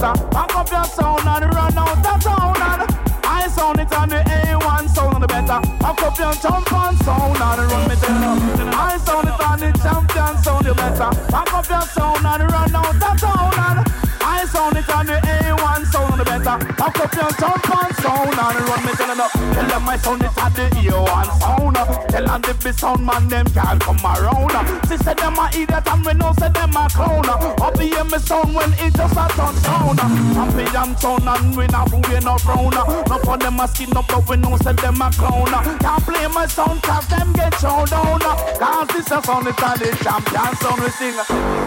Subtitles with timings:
[0.00, 2.82] better back up your sound and run out the sound and
[3.24, 5.60] I sound it on the A1 sound the better.
[5.78, 9.70] Back up your jump on sound and run me you I sound it on the
[9.78, 11.10] champion sound you better.
[11.30, 13.78] Back up your sound and run out the sound and
[14.20, 16.56] I sound it on the A1 sound the better.
[16.74, 20.22] Back up your jump on sound and run me tell you tell them I sound
[20.22, 21.76] it on the A1 sound
[22.10, 24.54] tell them the big sound man them can't come around
[24.88, 27.74] she said them a idiot and we know say them a clown up.
[27.74, 30.66] The hear me sound when it just a touch down happy
[31.00, 34.36] sound and we not we no frown no for them a skin up but we
[34.36, 38.88] know say them a clown can't play my sound cause them get show down cause
[38.88, 41.16] this a sound it on the champion sound we sing.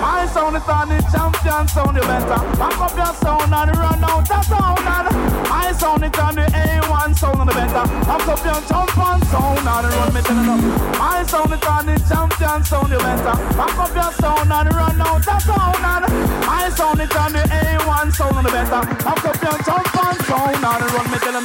[0.02, 2.40] My sound it on the champion sound you better.
[2.58, 5.08] Back up your sound and run out the sound and
[5.50, 7.86] I sound it on the A1 sound you better.
[8.06, 10.56] Back up your jump on sound and run me to the
[11.00, 13.36] my sound it on the champion sound you better.
[13.58, 16.06] Back up your sound and run out the sound and
[16.46, 18.82] I sound it on the A1 sound you better.
[19.02, 21.42] Back up your jump on sound and run me to the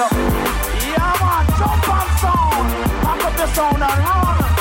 [0.92, 2.68] yeah man jump on sound.
[3.02, 4.57] Back up your sound and run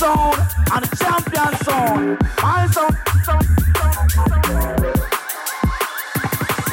[0.00, 0.38] sound
[0.72, 3.44] and the champion sound my sound sound sound
[4.64, 5.19] sound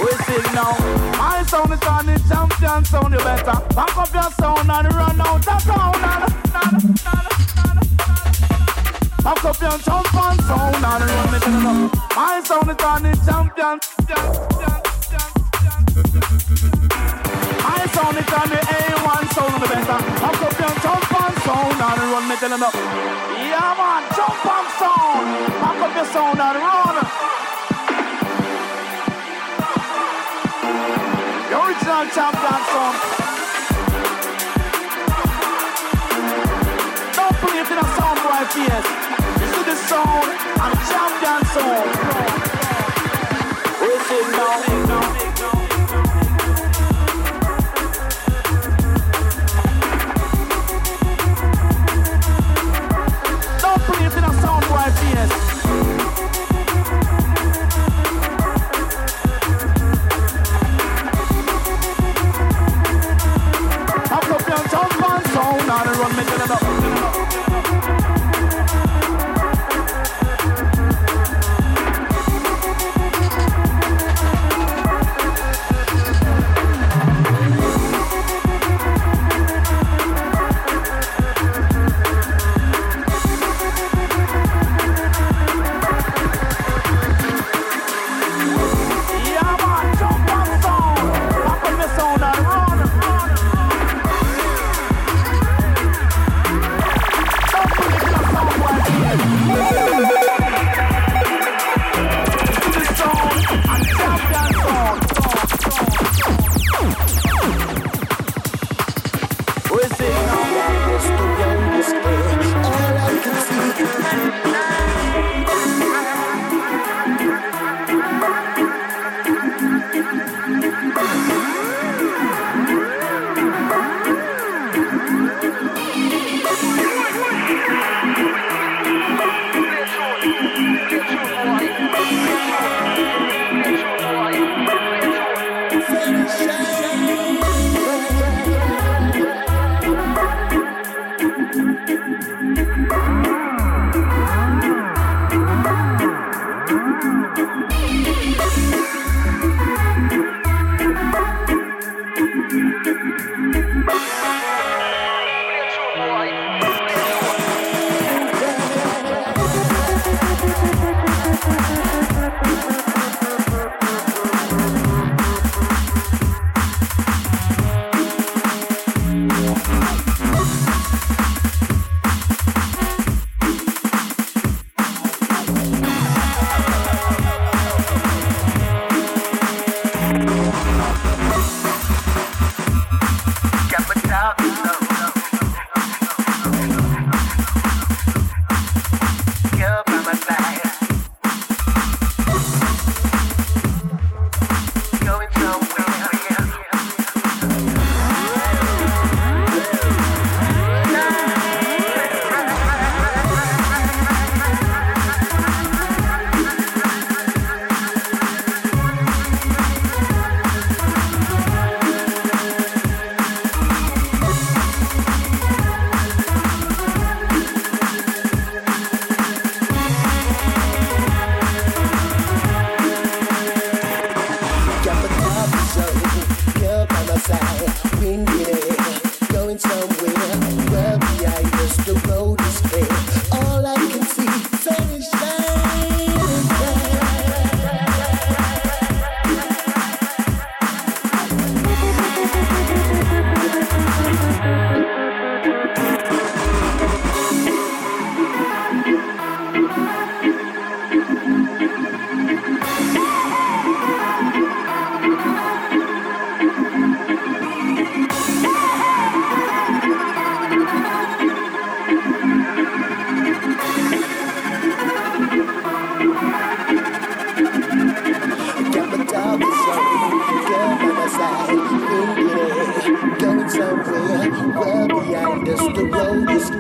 [0.08, 0.72] we sing now
[1.20, 5.22] my sound is on the champion sound you better back up your sound and run
[5.22, 6.38] out sound and,
[9.24, 11.56] Back up your jump on sound and run the top.
[12.16, 13.76] My sound is on the champion.
[17.66, 20.00] My sound is on the A1 sound of the better.
[20.24, 22.74] Back up your jump on sound and run the top.
[23.52, 25.28] Yeah man, jump on sound.
[25.60, 27.57] Back up your sound and run.
[30.68, 32.98] The original champion sound.
[37.16, 38.90] Don't play it in a sound boy face.
[39.40, 40.28] You see the sound
[40.64, 41.88] and champion sound.
[43.82, 44.56] We sing now.
[53.62, 54.14] Don't play it
[54.92, 55.47] face.
[66.30, 66.87] And run me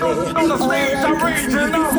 [0.08, 1.97] Because things are regional.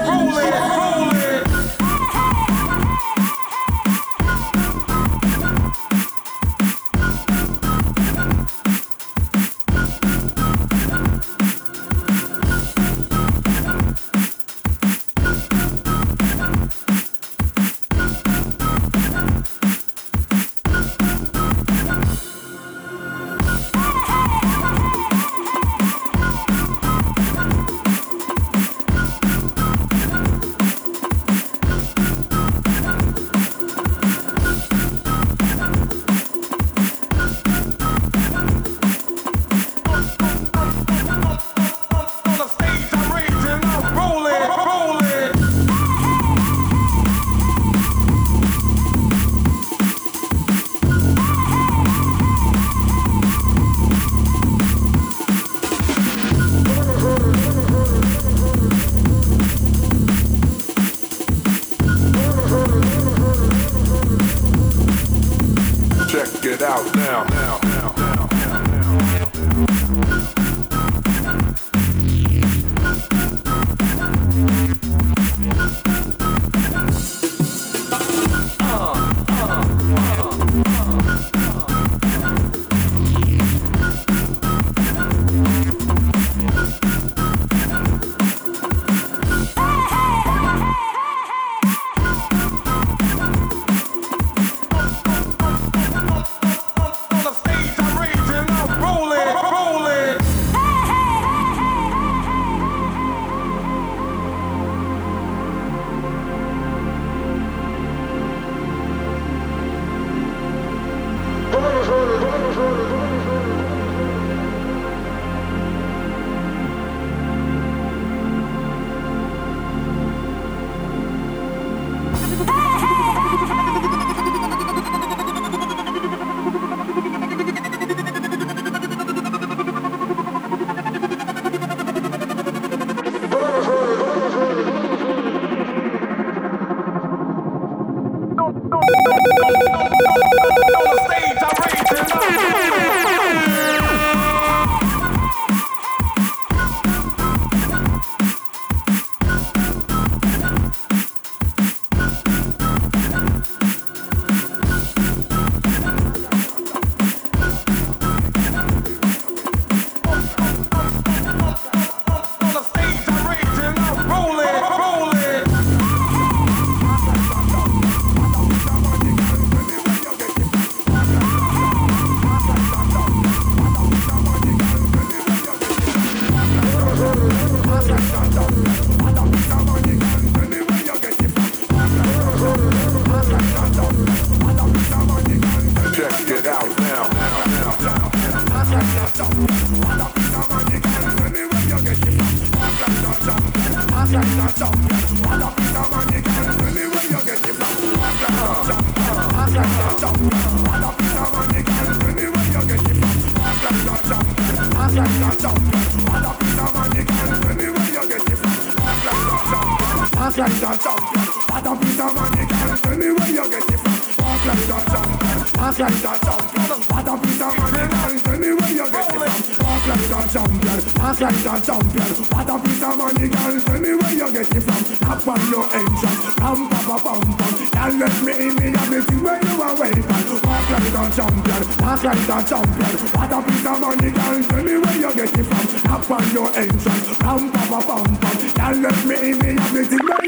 [221.09, 222.05] Walk like a champion.
[222.29, 223.61] What a piece of money, girl.
[223.65, 224.85] Tell me where you get it from.
[225.01, 226.35] Tap on your entrance.
[226.37, 227.53] Pam pam pam pam pam.
[227.73, 230.05] Girl, let me in me everything where you are waiting.
[230.05, 231.63] Walk like a champion.
[231.81, 232.93] Walk like a champion.
[233.17, 234.43] What a piece of money, girl.
[234.53, 235.67] Tell me where you get it from.
[235.81, 237.17] Tap on your entrance.
[237.17, 238.37] Pam pam pam pam pam.
[238.53, 240.28] Girl, let me in me everything where you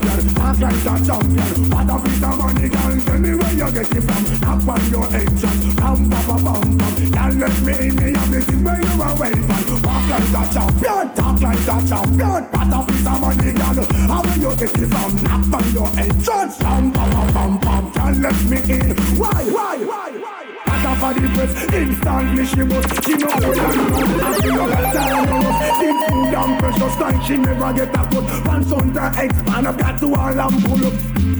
[0.00, 1.70] Like a champion, like a champion.
[1.70, 2.96] What a piece of money, girl.
[3.00, 4.24] Tell me where you get it from.
[4.40, 6.78] Tap on your entrance, pam pam pam pam.
[7.10, 9.76] Girl, let me in me everything where you are waiting for.
[9.86, 12.42] Walk like a champion, talk like a champion.
[12.52, 13.78] What a piece of money, girl.
[14.08, 15.12] How will you get it from?
[15.18, 17.84] Tap on your entrance, pam pam pam pam.
[17.92, 18.96] Girl, let me in.
[19.18, 20.45] Why, why, why, why?
[20.86, 24.94] At for the press, instantly she was She no hold on, and she no got
[24.94, 28.92] time no rust Thin, smooth and precious like she never get a cut Pants on
[28.92, 30.94] the expand, I've got to all and pull up.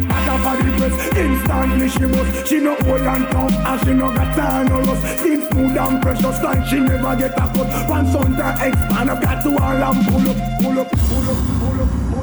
[0.09, 4.13] At for the press, instantly she was She no hold on tough, and she no
[4.13, 8.15] got time no rust Thin, smooth and precious like she never get a cut Pants
[8.17, 11.81] on the expand, I've got to all and pull up, pull up, pull up, pull
[11.81, 12.16] up, pull up,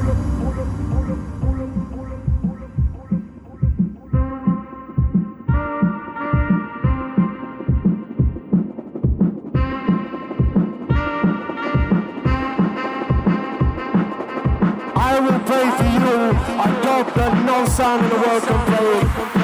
[15.54, 19.34] I play for you a dub that no sound in the world can play.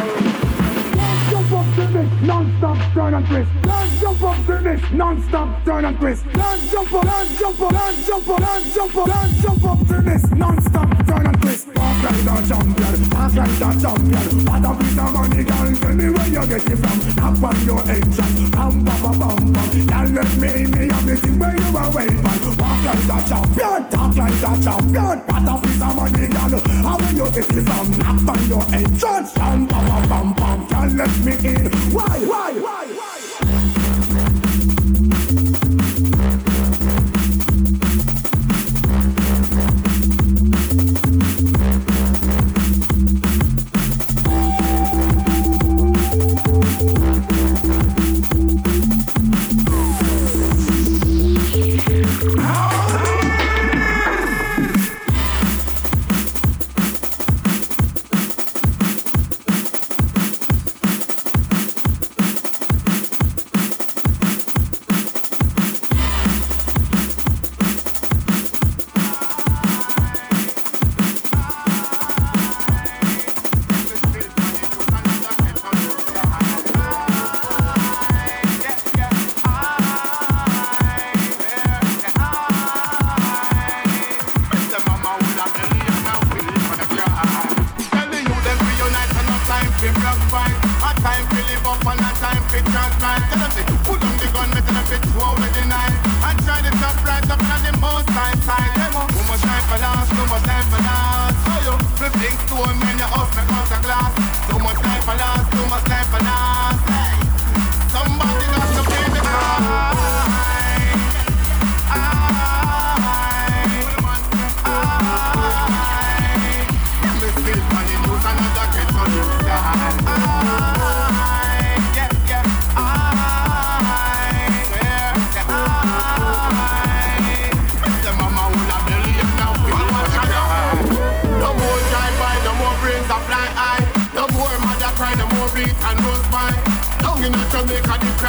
[1.30, 3.50] jump up to this, non-stop turn and twist.
[3.62, 6.32] Dance jump up to this, non-stop turn and twist.
[6.32, 9.06] Dance jump up, dance jump up, dance jump up, dance jump up,
[9.40, 11.39] jump up to this, non-stop turn and twist.
[12.00, 14.44] Like a champion, walk like a champion.
[14.46, 15.68] What a piece of money, girl.
[15.76, 16.98] Tell me where you get it from.
[17.14, 19.86] Tap on your entrance, pam pam pam pam pam.
[19.86, 22.56] Girl, let me in me everything where you are waiting for.
[22.56, 25.18] Walk like a champion, talk like a champion.
[25.28, 26.60] What a piece of money, girl.
[26.80, 27.86] How will you get it from?
[28.00, 30.66] Tap on your entrance, pam pam pam pam pam.
[30.68, 31.70] Girl, let me in.
[31.92, 33.09] Why, why, why, why?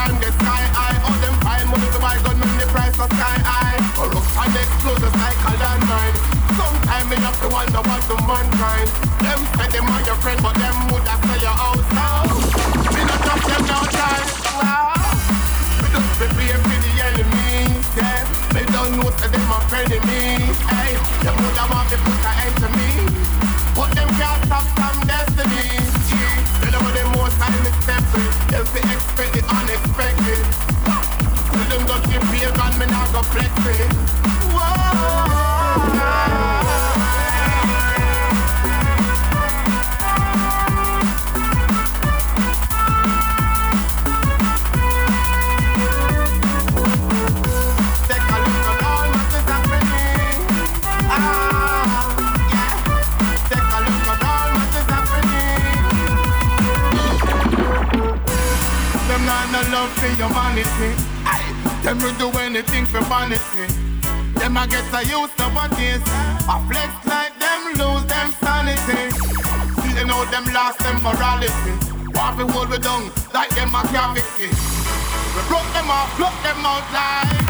[0.08, 0.98] Jamaica the sky high.
[1.06, 3.78] All them fine money to buy gun when the price of sky high.
[3.94, 6.16] Corruption explodes like a landmine.
[6.58, 8.90] Sometimes me have to wonder what the mankind.
[9.22, 12.26] Them say them are your friend, but them would have sell your house now.
[12.94, 14.28] Me not trust them no time.
[14.58, 14.94] Wow.
[14.98, 15.14] Ah.
[15.82, 17.86] Me just prepare for the enemies.
[17.94, 18.22] Yeah.
[18.54, 20.58] Me don't know say them are frenemies.
[20.66, 23.01] Hey, them would have want to put an end to me.
[59.72, 61.11] Love for your vanity.
[61.92, 63.68] Them will do anything for vanity.
[64.40, 66.02] Them a get a used to what is.
[66.48, 69.12] A flex like them lose them sanity.
[69.76, 71.76] See they know them lost them morality.
[72.16, 74.48] Want to hold we down like them a cavity.
[75.36, 77.42] We broke them off, broke them out like.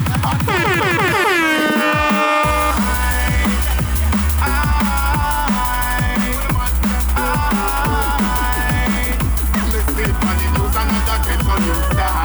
[11.22, 12.21] Take a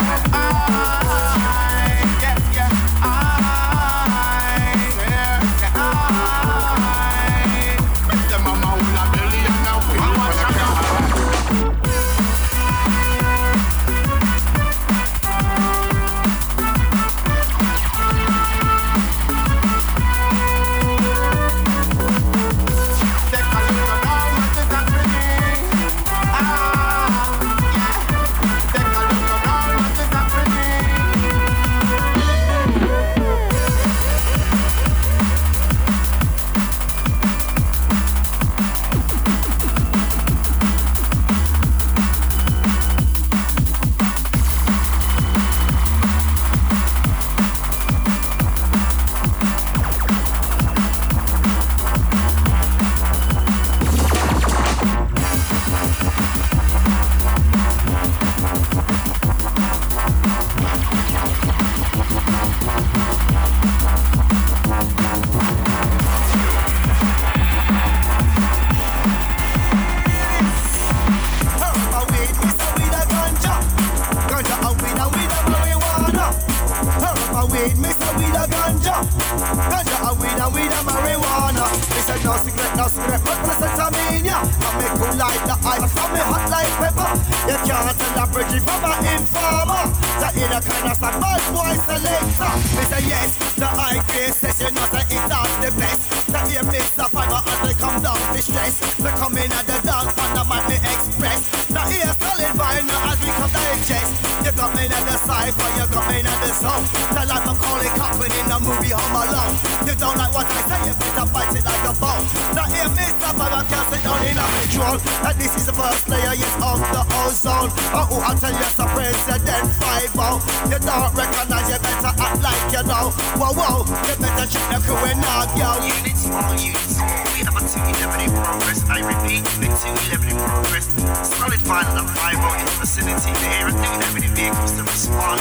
[89.05, 89.85] informer.
[90.21, 92.53] That in a kind of a bad boy selector.
[92.77, 96.01] Me say yes, the IK says you know say it's all the best.
[96.27, 98.75] The ear mix the fiber as they come down the stress.
[98.99, 101.41] Me come in at the dance and the man me express.
[101.69, 104.11] The ear solid vinyl as we come digest.
[104.45, 106.83] You got me at the cipher, you got me the song.
[107.11, 109.55] Tell like Macaulay Culkin in the movie Home Alone.
[109.83, 112.23] You don't like what I say, you better bite it like a bone.
[112.55, 114.97] The ear mix the fiber can't sit down in a control.
[115.27, 117.71] And this is the first layer, yes, of the ozone.
[117.91, 120.39] Oh, oh, I tell you, it's a president five oh.
[120.71, 123.11] You don't recognize, you better act like you know.
[123.43, 125.75] Whoa, whoa, you better check the crew and not yo.
[125.83, 127.03] Unity on unity.
[127.35, 128.81] We have a 211 in progress.
[128.87, 130.87] I repeat, the 211 in progress.
[131.27, 133.33] Solid final and 5 in the vicinity.
[133.35, 135.41] The air and new every vehicles to respond.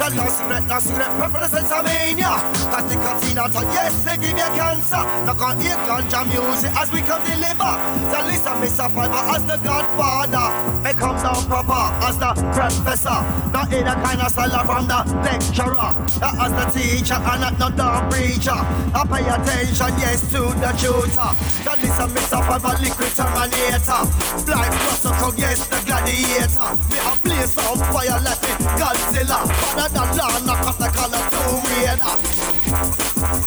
[0.00, 2.32] The no cigarette, no cigarette, represents Armenia.
[2.70, 5.02] Cause the cantina so yes, they give you cancer.
[5.26, 7.72] Now can't hear ganja music as we come deliver.
[8.10, 8.86] So listen, Mr.
[8.94, 10.46] Fiber as the godfather.
[10.82, 13.18] May come down proper as the professor.
[13.52, 15.90] Not in a kind of style from the lecturer.
[16.20, 18.58] Not as the teacher and not no dumb preacher.
[18.94, 21.30] I pay attention, yes, to the tutor.
[21.64, 22.38] So listen, Mr.
[22.46, 24.02] Fiber, liquid terminator.
[24.46, 26.70] Blind protocol, yes, the gladiator.
[26.90, 29.40] Me a place on fire like me Godzilla.
[29.74, 32.12] Than Lord, knock up the color Tomb Raider.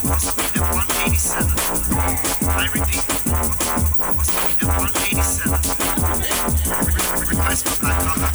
[0.08, 1.46] Must be the 187.
[2.48, 3.04] I repeat,
[4.18, 5.54] must be the 187.
[7.30, 8.30] Request for black color.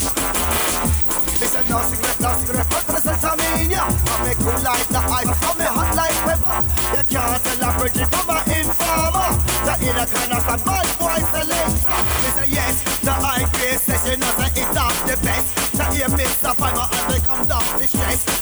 [1.40, 3.82] Me say no cigarette, no cigarette, but present Armenia.
[3.84, 6.58] I make you like the ice, I me hot like pepper.
[6.96, 9.28] You can't tell a virgin from a informer.
[9.64, 9.72] The
[10.12, 11.98] kind of bad boy selector.
[12.22, 15.46] Me say yes, the high grade session as a it's not the best.
[15.74, 16.43] The ear mix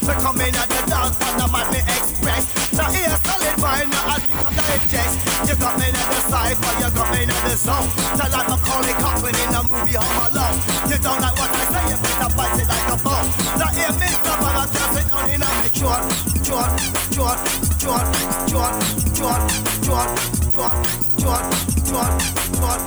[0.03, 2.45] so come in at the dance and the madly express.
[2.75, 5.15] Now here's solid wine, now as we come digest.
[5.47, 7.89] You got me at the side cypher, you got me at the zone.
[8.19, 10.59] So like Macaulay Culkin in a movie Home Alone.
[10.91, 13.27] You don't like what I say, you better bite it like a bone.
[13.59, 14.35] Now here, Mr.
[14.43, 16.03] Baba, just it down in a short,
[16.43, 16.71] short,
[17.15, 17.39] short,
[17.79, 18.11] short,
[18.51, 18.75] short,
[19.15, 19.43] short,
[19.87, 20.11] short, short,
[20.51, 20.75] short,
[21.23, 21.45] short,
[21.87, 22.13] short,
[22.59, 22.81] short,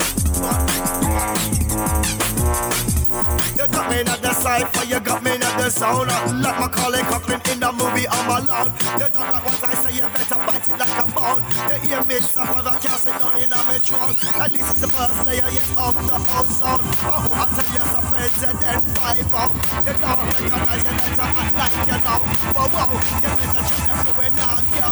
[2.51, 2.74] short.
[3.15, 6.09] You got me in the cipher, you got me in the sound.
[6.43, 8.73] Like Macaulay Culkin in the movie Home Alone.
[8.99, 11.39] You don't like what I say, you better bite it like a bone.
[11.71, 14.19] You hear me suffer, I can't sit down in a metron.
[14.19, 16.19] And this is the first layer, yes, of the
[16.51, 16.83] sound.
[17.07, 19.55] Oh, I tell you, some president five out.
[19.87, 22.19] You don't recognize you better act like you know.
[22.51, 24.91] Whoa, whow, you better check everywhere now, yo.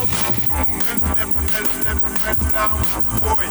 [2.54, 3.50] Boy,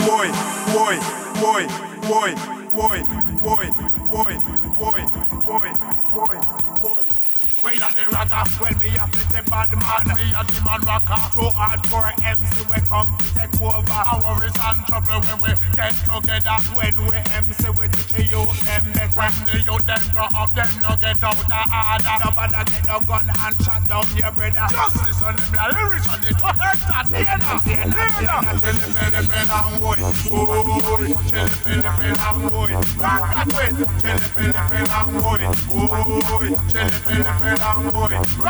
[0.00, 0.28] Boy,
[0.72, 1.66] boy,
[2.02, 2.34] boy,
[2.72, 3.02] boy,
[3.42, 3.70] boy,
[4.08, 4.38] boy,
[4.78, 5.19] boy.
[8.60, 12.04] Well me have to take bad man Me a the man rocker, too hard for
[12.04, 16.58] a MC We come to take over Our is on trouble when we get together
[16.76, 20.70] When we MC we teach you them better When the youth them grow up them
[20.84, 24.96] no get out of order Nobody get no gun and shot down your brother Just
[25.08, 26.56] listen to me, a lyrics on the top
[27.10, 27.90] Tiena, tiena,
[28.60, 33.70] Chili pili pili and boy, boy Chili pili pili and boy Rock that way,
[34.00, 38.49] chili pili pili and boy, boy Chili pili pili and boy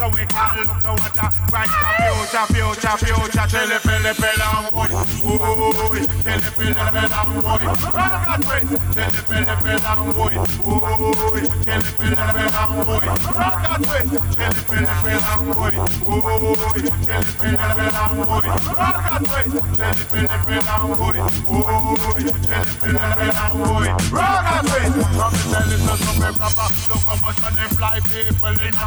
[0.00, 1.68] So we can look to what the bright
[2.00, 4.88] future, future, future Chili, pili, pili, boy
[5.28, 5.92] Ooh,
[6.24, 10.88] chili, boy Run that way Chili, pili, pili, boy Ooh,
[11.36, 16.08] chili, pili, pili, boy Run that way Chili, pili, pili, boy chili,
[18.00, 21.68] boy Run that way Chili, pili, pili, boy Ooh,
[22.16, 22.32] chili,
[22.80, 23.84] pili, pili, boy
[24.16, 28.48] Run that way From the belly to the proper Look how much money fly people
[28.48, 28.80] in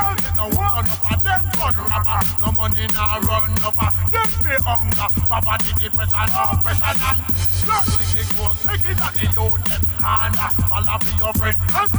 [0.00, 3.76] Girl, get no one them gun rapper No money now run up
[4.10, 9.80] Them be hunger For body depression, no pressure Certainly it it at the union.
[10.00, 11.56] And uh, follow for your friend,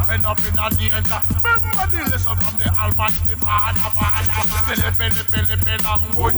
[0.10, 1.22] end up in a danger.
[1.38, 4.42] Remember the lesson from the Almighty Father, Father.
[4.68, 6.02] Pili, pili, pili, bilang.
[6.18, 6.34] Ooh,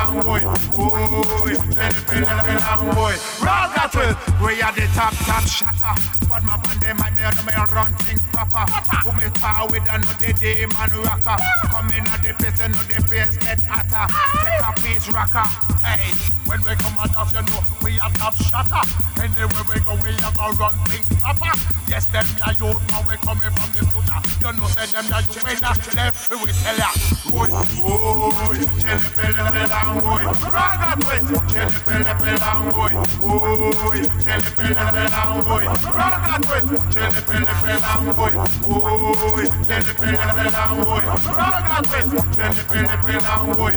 [0.65, 0.99] Ooh,
[1.45, 1.69] pili,
[2.05, 3.44] pili.
[3.45, 4.09] That way
[4.41, 5.93] We are the top, top shatter.
[6.27, 8.65] But my band, them, I made them run things proper.
[9.05, 11.37] Who me power with another demon rocker?
[11.69, 14.09] Come in at the place, know the place get hotter.
[14.41, 15.45] Take a piece rocker.
[15.85, 16.09] Hey,
[16.49, 18.81] when we come out of you know we are top shatter.
[19.21, 21.53] Anywhere we go, we are gonna run things proper.
[21.87, 24.21] Yes, them ya youth, man, we coming from the future.
[24.41, 26.89] You know, say them ya you winner Left, we sell ya.
[27.29, 31.19] Boy, boy, chili, pili, and boy Run that way,
[31.53, 32.91] chili, pili, and boy
[33.35, 38.31] uy, chele pele pela uy, roll that twist, chele pele pela uy,
[38.65, 43.73] uy, chele pele pela uy, roll that twist, chele pele pela uy,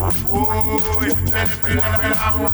[0.99, 2.49] uy, chele pele pela uy.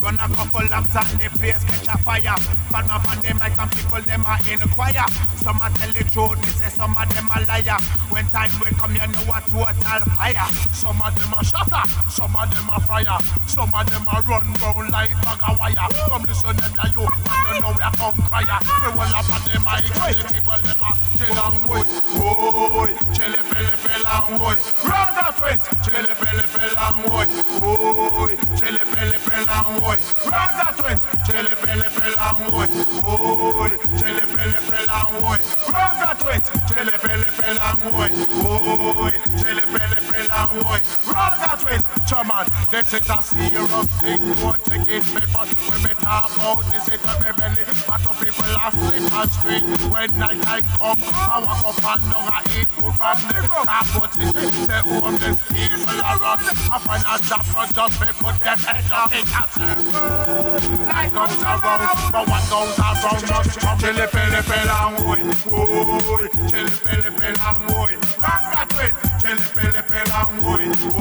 [0.00, 2.36] Run a couple laps and the place catch a fire.
[2.72, 5.04] But my fan them like some people them are in choir.
[5.36, 7.76] Some a tell the truth, me say some of them a liar.
[8.08, 10.48] When time will come, you know what total fire.
[10.72, 13.18] Some of them a shatter, some of them a fire.
[13.46, 15.88] Some of them a run round like bag of wire.
[16.08, 18.58] Come listen them ya you, and you know we a come crier.
[18.80, 19.84] We will up on them mic,
[20.16, 20.90] the people them a
[21.20, 21.84] chill and boy,
[22.16, 24.56] boy, chilly pilly pill and boy.
[24.80, 27.26] Run that way, chilly pilly pill and boy,
[27.60, 32.68] boy, chilly pele pelan woy um Raza twins Chele pele pelan woy
[33.00, 38.10] um Woy Chele pele pelan woy um Raza twins Chele pele pelan woy
[38.44, 40.80] Woy Chele pele pelan woy
[41.12, 41.78] pili long way.
[42.10, 44.20] Raga this is a serious thing.
[44.40, 45.48] Don't take it me fun.
[45.70, 47.62] When me talk about this, it got me belly.
[47.86, 49.64] But some people are sleep on street.
[49.90, 54.12] When night time come, I walk up and down, I eat food from the cardboard
[54.14, 54.46] city.
[54.66, 56.38] Say homeless people are run.
[56.70, 60.86] I find a job for just me put them head up in a circle.
[60.86, 63.78] Life goes around, but what goes around must come.
[63.78, 65.22] Chili pili pili long way.
[65.46, 67.94] Boy, chili pili pili long way.
[68.18, 68.90] Rock that way.
[69.22, 70.66] Chili pili pili long way.
[70.90, 70.99] Boy,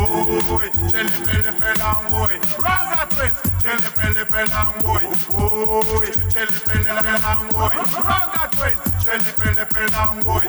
[0.90, 2.40] chili pili pili long way.
[2.64, 3.10] Rock that.
[3.62, 4.74] Chili pili pili long.
[4.82, 5.04] Boy,
[6.32, 7.76] chili pili pili long way.
[8.08, 8.52] Rock that.
[9.04, 10.24] Chili pili pili long.
[10.24, 10.46] Boy,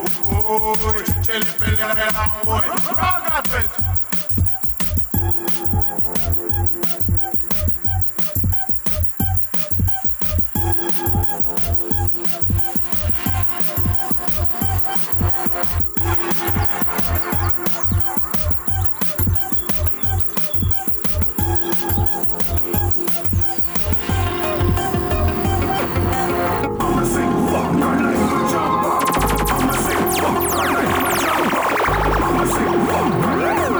[1.22, 2.68] chili pili pili long way.
[2.98, 3.90] Rock that way.
[16.02, 16.69] I'ma say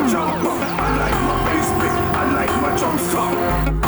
[0.00, 0.48] my jumper.
[0.48, 3.79] I like my bass pick, I like my jump stop.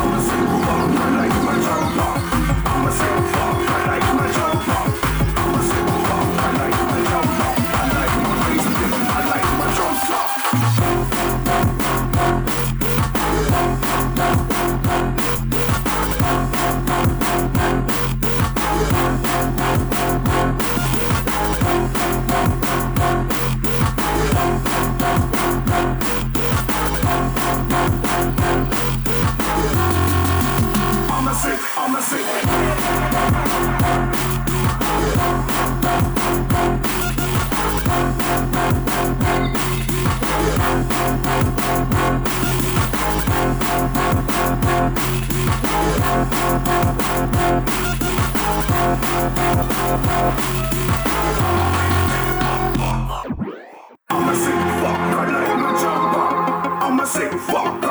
[49.15, 49.19] I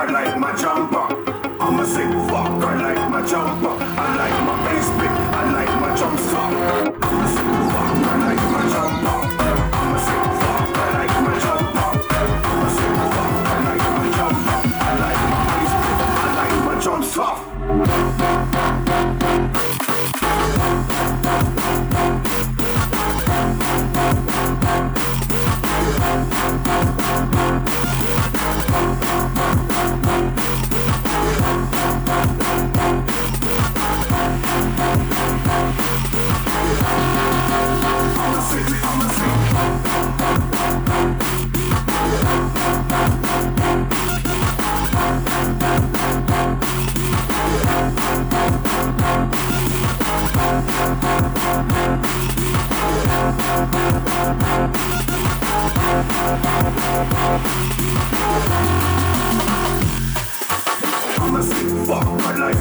[0.05, 0.41] like my jumper.
[0.41, 1.05] I like my jumper.
[1.61, 3.69] I'ma say fuck, I like my jumper.
[3.69, 7.60] I like my bass I like my jump stop.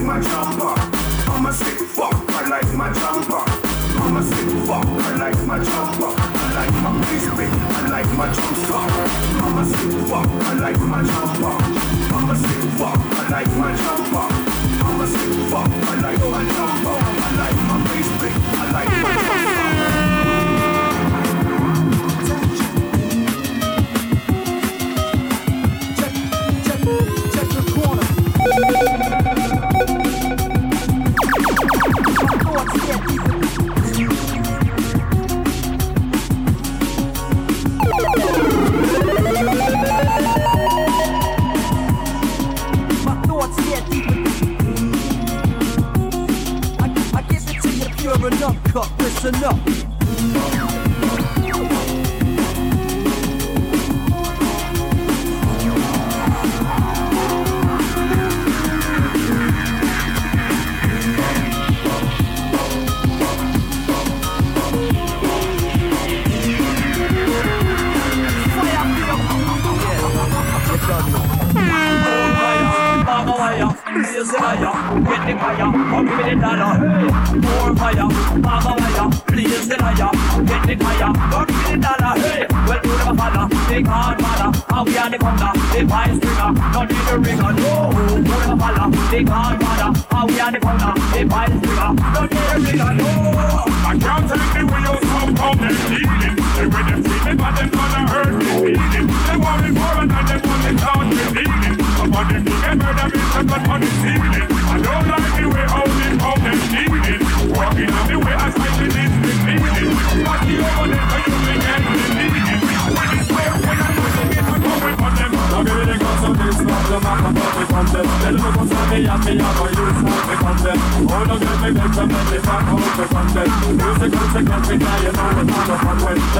[0.01, 0.75] Like my jumper.
[1.31, 3.43] I'ma say fuck, I like my jumper.
[4.01, 6.13] I'ma say fuck, I like my jumper.
[6.17, 8.91] I like my pick, I like my jump stop.
[9.45, 11.57] I'ma say fuck, I like my jumper.
[12.17, 14.27] I'ma say fuck, I like my jumper.
[14.87, 16.97] I'ma say fuck, I like my jumper.
[17.11, 17.77] I like my
[18.21, 20.20] pick, I like my jump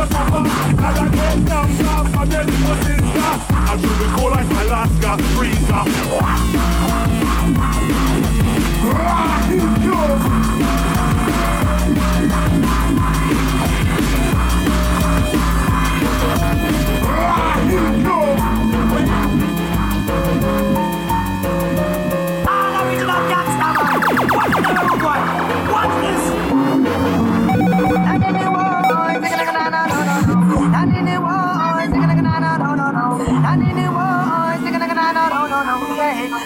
[0.00, 0.38] your papa.
[0.38, 3.30] And I get down south, I get little sister.
[3.52, 3.76] I
[4.30, 5.84] like Alaska freezer.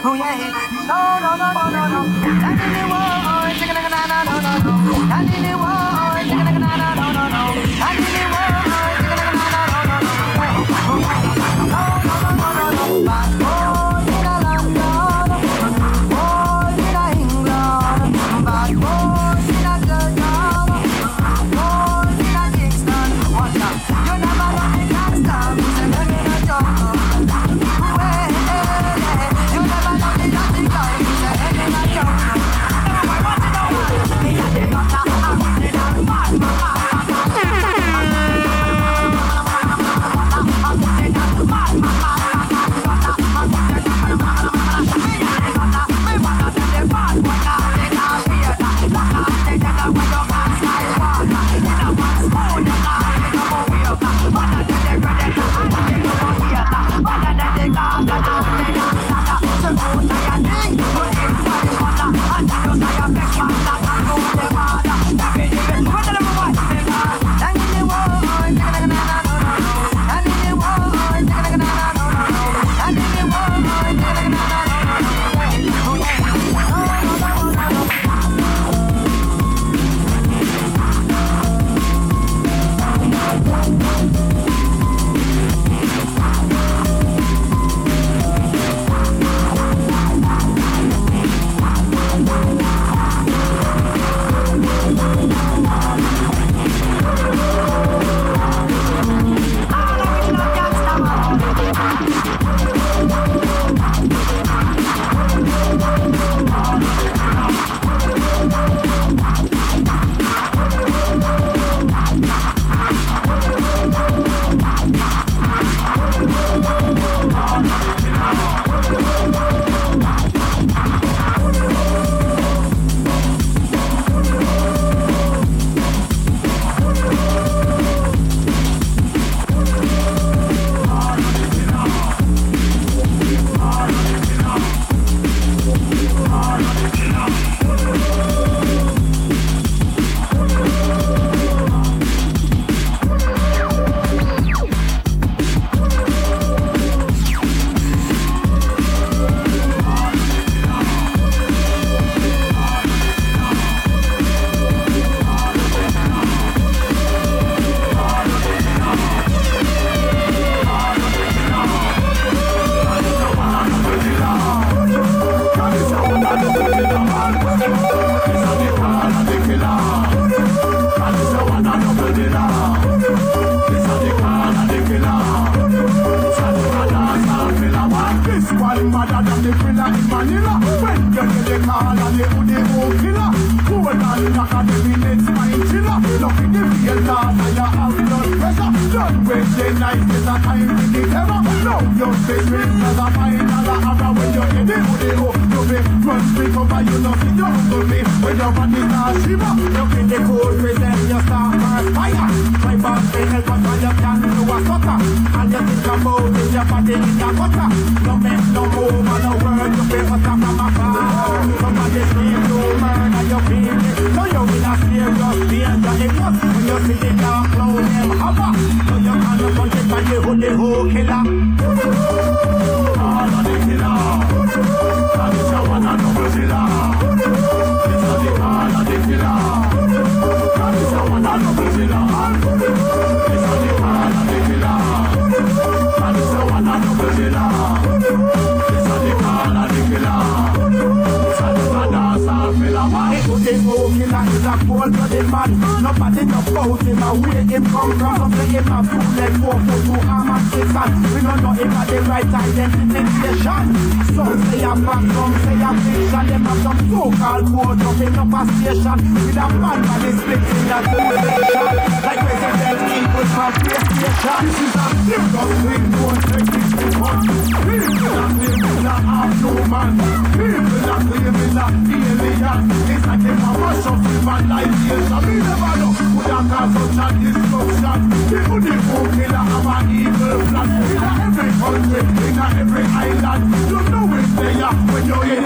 [0.04, 0.52] Hey,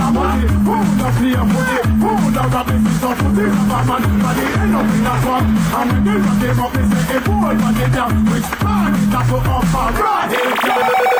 [0.00, 4.44] la body, move the clear booty, move the rabbit, it's a booty, rubber man, body,
[4.62, 5.46] end up in a swamp.
[5.76, 9.06] And when they rock him up, they say, hey, boy, body down, which man is
[9.12, 9.88] that go up for?
[10.00, 11.19] Right,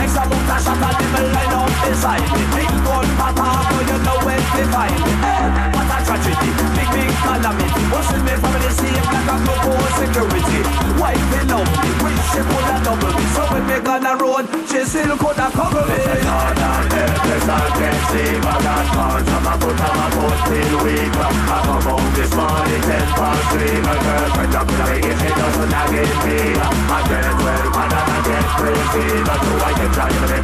[0.79, 4.95] a devil line up beside me Big gun Papa, but you know where they find
[5.03, 5.11] me
[5.73, 9.43] what a tragedy, big big calamity Watching me from the him like I'm
[9.97, 10.61] security
[10.99, 14.45] Wife in love me, wish she could have double me So when me gonna road,
[14.69, 15.97] she still could have cover me
[21.51, 25.93] I'm among this morning, ten past three My girlfriend up like it, she doesn't have
[25.95, 30.31] it me I get well, man, I get crazy But do I get tired of
[30.31, 30.43] it,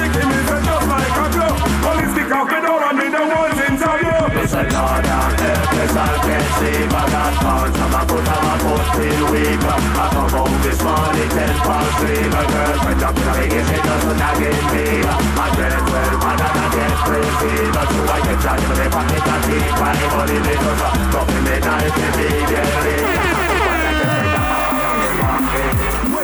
[5.91, 7.75] I can't see my God pounds.
[7.75, 9.59] I'm a put on my foot, feel weak.
[9.59, 12.23] I come home this morning, ten past three.
[12.31, 14.85] My girlfriend up in the biggest, it doesn't nag me.
[15.03, 17.55] I get well, and I get crazy.
[17.75, 19.81] But you, I get charged for the pocket and deep.
[19.81, 20.75] Anybody little,
[21.11, 23.50] nothing me nice to be there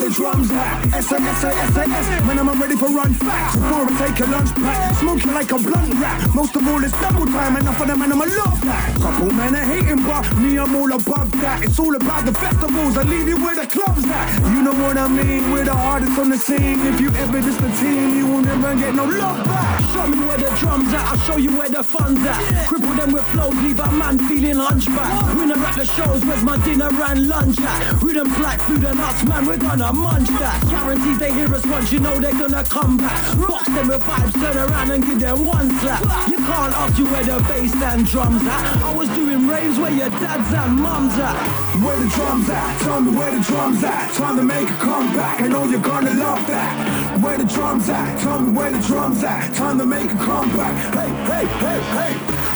[0.07, 0.93] the drums at.
[0.93, 3.55] S-A-S-A-S-A-S, man, I'm ready for run facts.
[3.55, 6.33] Before I take a lunch pack, smoking like a blunt rap.
[6.33, 8.95] Most of all, it's double time, enough of them, and I'ma love that.
[9.01, 11.63] Couple men are hating, but me, I'm all above that.
[11.63, 14.27] It's all about the festivals, I leave you where the club's at.
[14.53, 16.79] You know what I mean, we're the hardest on the scene.
[16.87, 19.81] If you ever diss the team, you will never get no love back.
[19.93, 22.39] Show me where the drums at, I'll show you where the fun's at.
[22.67, 25.35] Cripple them with flows, leave a man feeling hunchback.
[25.35, 28.01] Winner at the shows, where's my dinner and lunch at?
[28.01, 30.61] Rhythms black food and nuts, man, we're gonna munch that.
[30.69, 33.19] Guarantees they hear us once, you know they're gonna come back.
[33.37, 36.01] Rocks them with vibes, turn around and give them one slap.
[36.29, 38.83] You can't ask you where the bass and drums at.
[38.83, 41.35] I was doing raves where your dads and mums at.
[41.83, 42.81] Where the drums at?
[42.81, 44.13] Tell me where the drums at.
[44.13, 45.41] Time to make a comeback.
[45.41, 47.21] I know you're gonna love that.
[47.21, 48.19] Where the drums at?
[48.19, 49.53] Tell me where the drums at.
[49.55, 50.73] Time to make a comeback.
[50.93, 52.13] Hey, hey, hey, hey.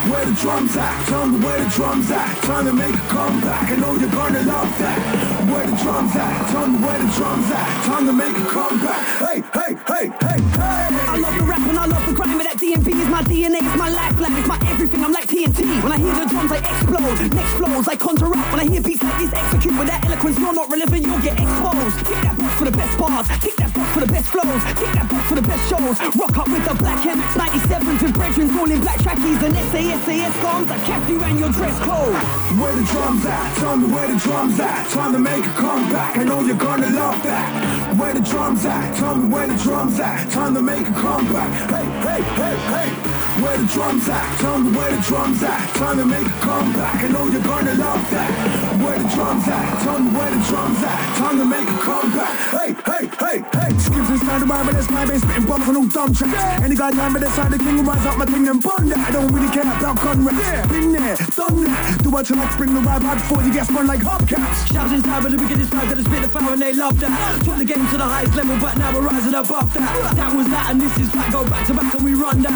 [0.09, 1.07] Where the drums at?
[1.07, 2.37] Tell me where the drums at.
[2.43, 3.69] Time to make a comeback.
[3.69, 5.20] I know you're gonna love that.
[5.51, 6.49] Where the drums at?
[6.51, 7.85] Tell me where the drums at.
[7.85, 9.03] Time to make a comeback.
[9.19, 10.81] Hey, hey, hey, hey, hey.
[11.11, 12.39] I love the rap and I love the grind,
[12.71, 15.03] D&B is my DNA, it's my lifeline, it's my everything.
[15.03, 15.83] I'm like TNT.
[15.83, 17.19] When I hear the drums, I explode.
[17.35, 18.47] Next flows, I conjure up.
[18.47, 20.39] When I hear beats like this, execute with that eloquence.
[20.39, 21.99] You're not relevant, you'll get exposed.
[22.07, 23.27] Kick that box for the best bars.
[23.43, 24.63] Kick that box for the best flows.
[24.79, 25.99] Kick that box for the best shows.
[26.15, 29.99] Rock up with the black MX 97s with brethren all in black trackies and SAS
[30.07, 30.71] SAS bombs.
[30.71, 32.15] I kept you and your dress code.
[32.55, 33.47] Where the drums at?
[33.59, 34.87] Tell me where the drums at.
[34.95, 36.15] Time to make a comeback.
[36.15, 37.99] I know you're gonna love that.
[37.99, 38.95] Where the drums at?
[38.95, 40.31] Tell me where the drums at.
[40.31, 41.51] Time to make a comeback.
[41.67, 43.21] Hey, hey, hey, hey.
[43.41, 44.37] Where the drums at?
[44.39, 45.73] Tell me where the drums at.
[45.73, 47.01] Time to make a comeback.
[47.01, 48.29] I know you're gonna love that.
[48.77, 49.81] Where the drums at?
[49.81, 50.99] Tell me where the drums at.
[51.17, 52.35] Time to make a comeback.
[52.53, 53.69] Hey, hey, hey, hey.
[53.79, 56.61] Skips and stand by, but that's my base spitting bombs on all dumb tracks.
[56.61, 58.99] Any guy down by the side, the king rise up my thing and that.
[58.99, 60.67] I don't really care about gun yeah.
[60.67, 62.03] Been there, done that.
[62.03, 64.69] Do what you like, bring the ride right before you get spun like hubcaps.
[64.69, 67.41] Shouts inside with the biggest vibe that has spit the fire and they love that.
[67.43, 70.13] Took the game to the highest level, but now we're rising above that.
[70.15, 71.31] That was that, and this is back.
[71.31, 72.50] Go back to back and we run that.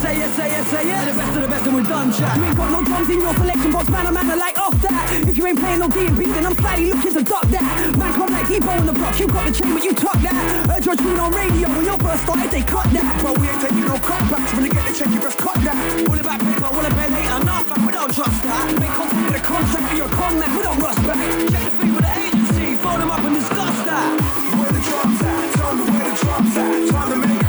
[0.00, 0.84] Say it, say it, say.
[0.86, 2.36] The best of the best, and we're done, chat.
[2.36, 4.06] You ain't got no drums in your collection box, man.
[4.06, 5.26] A man, I like off that.
[5.26, 7.62] If you ain't playing no D&B, then I'm slightly looking to duck that.
[7.98, 9.18] Man, come like Debo on the block.
[9.18, 10.34] You got the chain, but you tuck that.
[10.70, 13.10] Heard your tune on radio when your first started, they cut that.
[13.22, 14.54] But we ain't taking no cutbacks.
[14.54, 15.76] When you get the check, you best cut that.
[16.06, 18.64] All about paper, all about later enough, we don't trust that.
[18.78, 21.18] Make contact with a contract for your con man, we don't rush back.
[21.50, 24.06] Check the feed with the agency, phone them up and discuss that.
[24.54, 25.42] Where the drums at?
[25.58, 26.70] Tell me where the drums at.
[26.94, 27.39] Time to make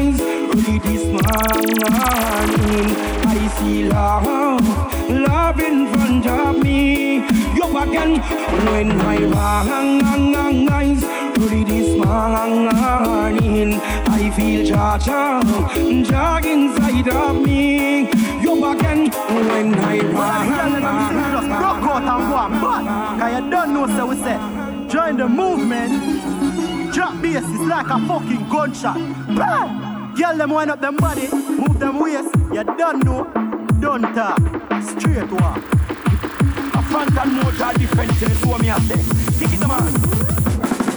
[0.00, 2.19] rise early this morning,
[3.90, 7.16] See love, in front of me.
[7.56, 8.20] You again,
[8.66, 11.02] when I rise
[11.38, 18.10] early this morning, I feel Jah Jah inside of me.
[18.40, 19.98] You again, when I
[21.32, 22.84] Just rock out and on, but
[23.18, 24.38] Cause you don't know, so we say
[24.88, 28.96] Join the movement Drop bass is like a fucking gunshot
[29.36, 30.14] Bam!
[30.14, 33.39] Girl them wind up them body Move them waist You don't know
[33.80, 34.36] Don't talk.
[34.82, 35.56] Straight walk.
[36.76, 39.00] A front and motor defense what me I say.
[39.38, 39.94] Take it man.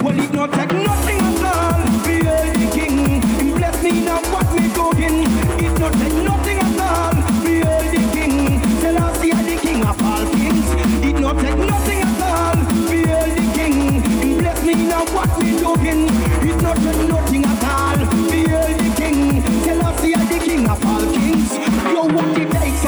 [0.04, 1.80] Well it not take nothing at all.
[2.04, 5.24] Be the king He bless me now what me doing?
[5.64, 7.14] It not take nothing at all.
[7.42, 10.68] Be the king Tell us he the king of all kings.
[11.08, 12.56] It not take nothing at all.
[12.90, 16.04] Be the king He bless me now what me doing?
[16.46, 18.13] It not take nothing at all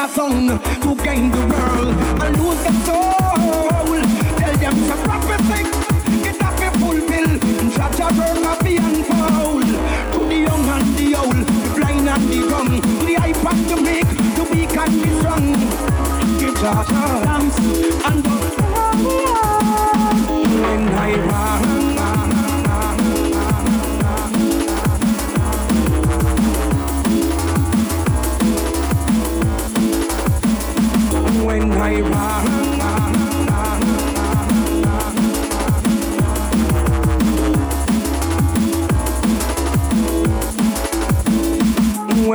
[0.07, 1.46] it takes a son To gain the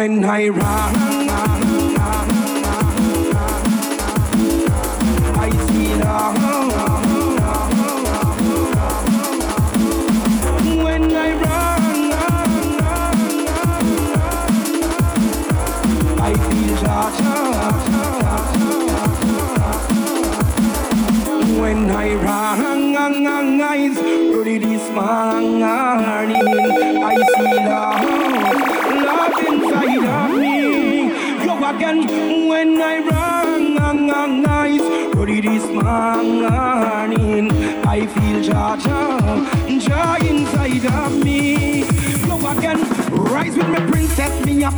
[0.01, 1.00] when I run.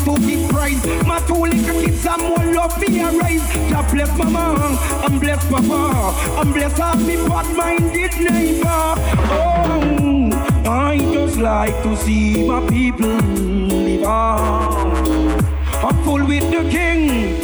[0.06, 0.84] to big prize.
[1.06, 3.46] My two little kids are more love me a rise.
[3.70, 8.96] Jah bless I'm blessed, papa and bless all me bad-minded neighbor.
[9.36, 15.44] Oh, I just like to see my people live on.
[15.84, 17.40] I'm full with the King,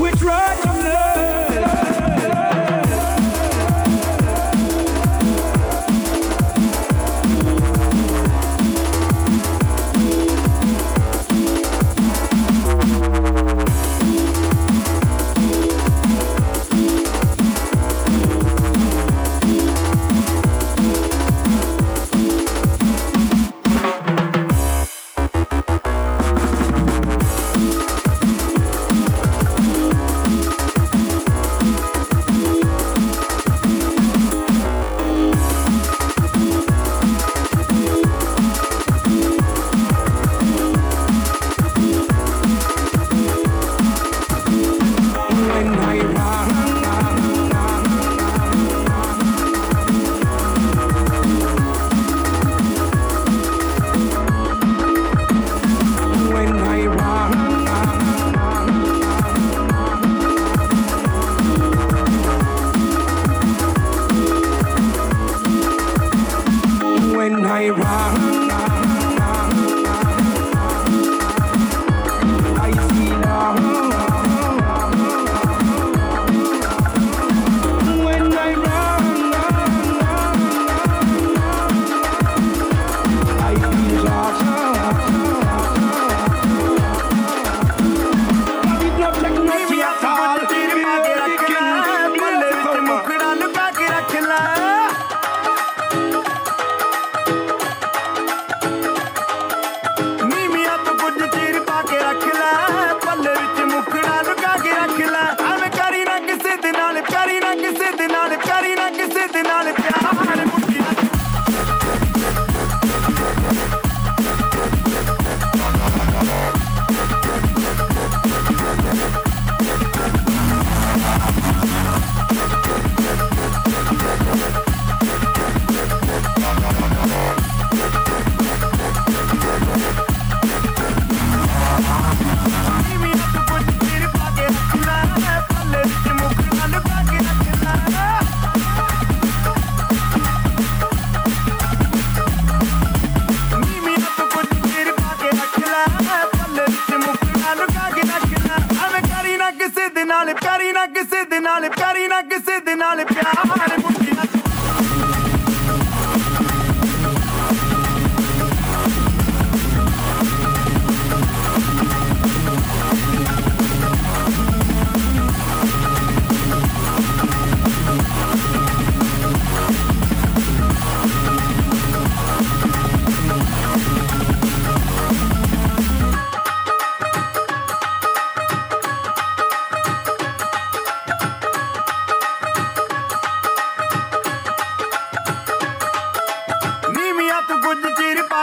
[0.00, 1.25] with righteousness.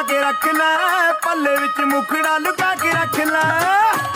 [0.07, 4.12] ਕੇ ਰੱਖ ਲੈ ਪੱਲੇ ਵਿੱਚ ਮੁਖੜਾ ਲੁਕਾ ਕੇ ਰੱਖ ਲੈ।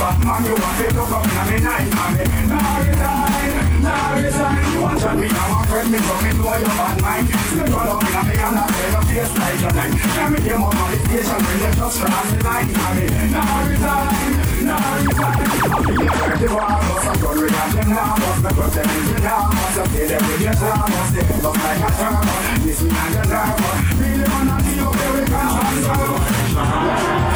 [0.00, 0.56] Bad man you.
[0.56, 5.28] want to up in a night mommy Now resign, now resign You want to be
[5.28, 8.32] now a friend me me know your bad mind Still run up in a me
[8.40, 11.36] and I tell your face like your night Tell me them up on the station
[11.44, 15.36] when you just cross the line mommy Now resign, now resign
[16.40, 17.20] The war was a
[17.84, 18.16] now
[18.96, 20.80] Me in the You a
[22.64, 22.80] This
[26.56, 27.09] my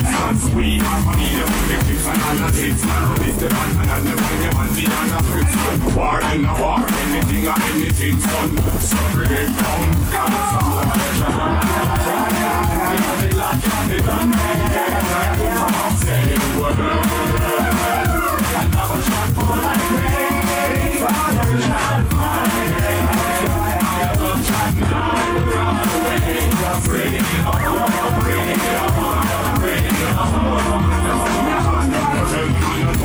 [0.00, 4.70] are money, the politics and analytics Man, this the man, and I never get man,
[4.74, 9.94] the analytics War in a war, anything or anything, son So bring it down,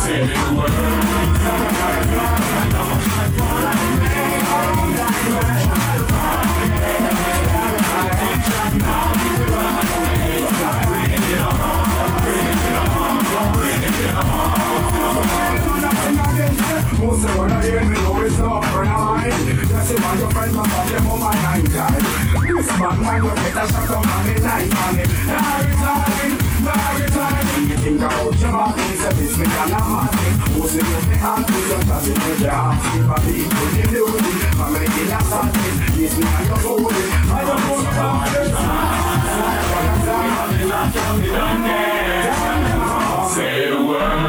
[0.00, 0.16] Most
[17.50, 18.84] I hear me know is not for
[20.18, 22.02] your friends, mom, them on my nine time
[22.48, 24.40] This bad man, you better shut up every
[27.10, 27.49] time
[27.80, 30.04] You think about your mom, it's a business and a man
[30.52, 33.32] Most of you, me hand to your touch it with your heart If I be
[33.48, 34.20] good in the wood,
[34.52, 38.52] family in a sadness This me and your booty, I don't want to talk this
[43.34, 44.20] Say the word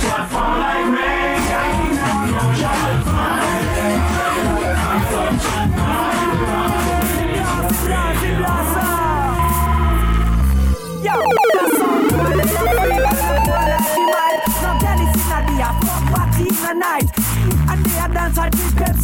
[0.00, 1.23] Yo,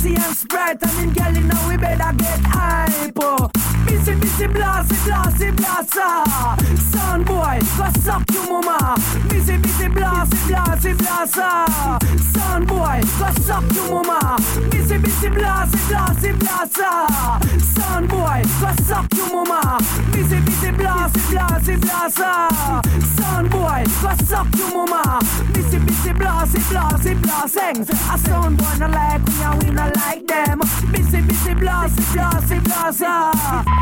[0.01, 0.83] Pepsi and Sprite.
[0.83, 3.13] And in Cali now we better get hype.
[3.21, 3.60] oh.
[3.91, 6.25] Busy, busy, blasty, blasty, blasta.
[6.93, 8.97] Sound boy, go suck your mama.
[9.29, 11.67] Busy, busy, blasty, blasty, blasta.
[12.33, 14.39] Sound boy, go suck your mama.
[14.71, 16.91] Busy, busy, blasty, blasty, blasta.
[17.75, 19.79] Sound boy, go suck your mama.
[20.13, 22.31] Busy, busy, blasty, blasty, blasta.
[23.17, 25.19] Sound boy, go suck your mama.
[25.53, 27.81] Busy, busy, blasty, blasty, blasting.
[28.15, 30.61] A sound boy no like when you we no like them.
[30.93, 33.80] Busy, busy, blasty, blasty, blasta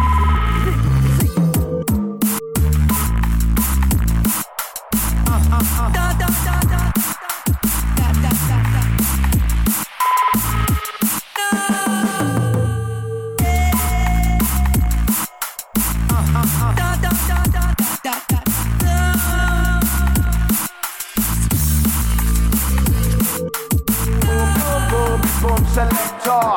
[25.79, 26.57] selector.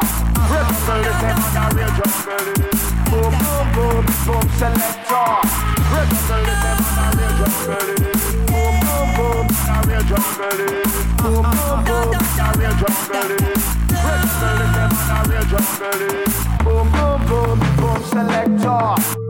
[0.50, 2.71] Ripple, this ain't a real jungle
[4.26, 5.42] boom selector.
[8.48, 10.84] Boom boom boom, I.
[11.18, 12.52] Boom boom boom, I
[16.64, 19.21] Boom boom boom, boom selector.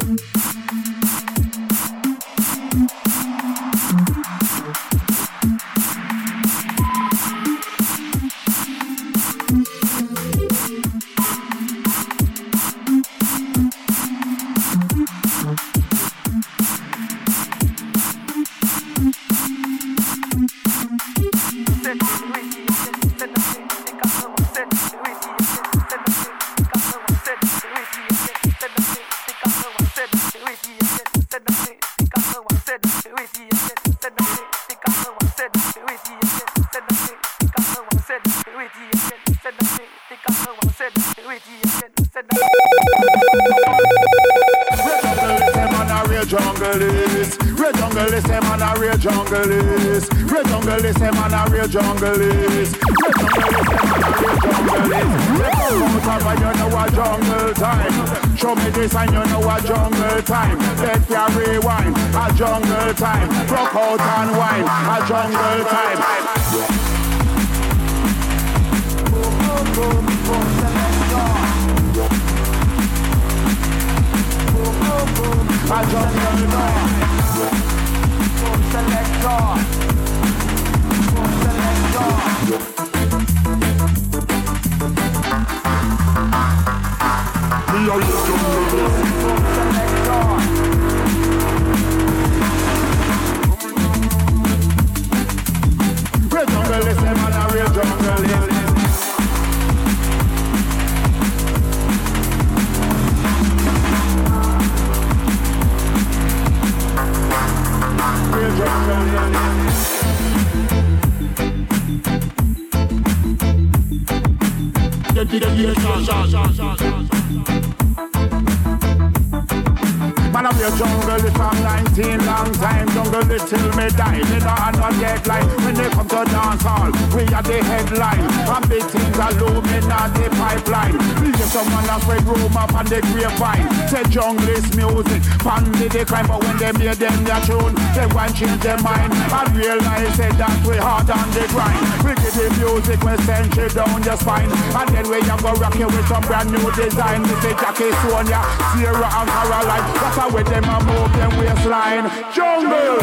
[145.41, 147.23] go rock you with some brand new design.
[147.23, 148.43] This is Jackie Sonia,
[148.73, 149.93] Sierra and Caroline.
[149.95, 152.09] That's how with them a move them waistline.
[152.33, 153.01] Jungle!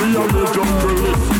[0.00, 1.36] We are the jungle.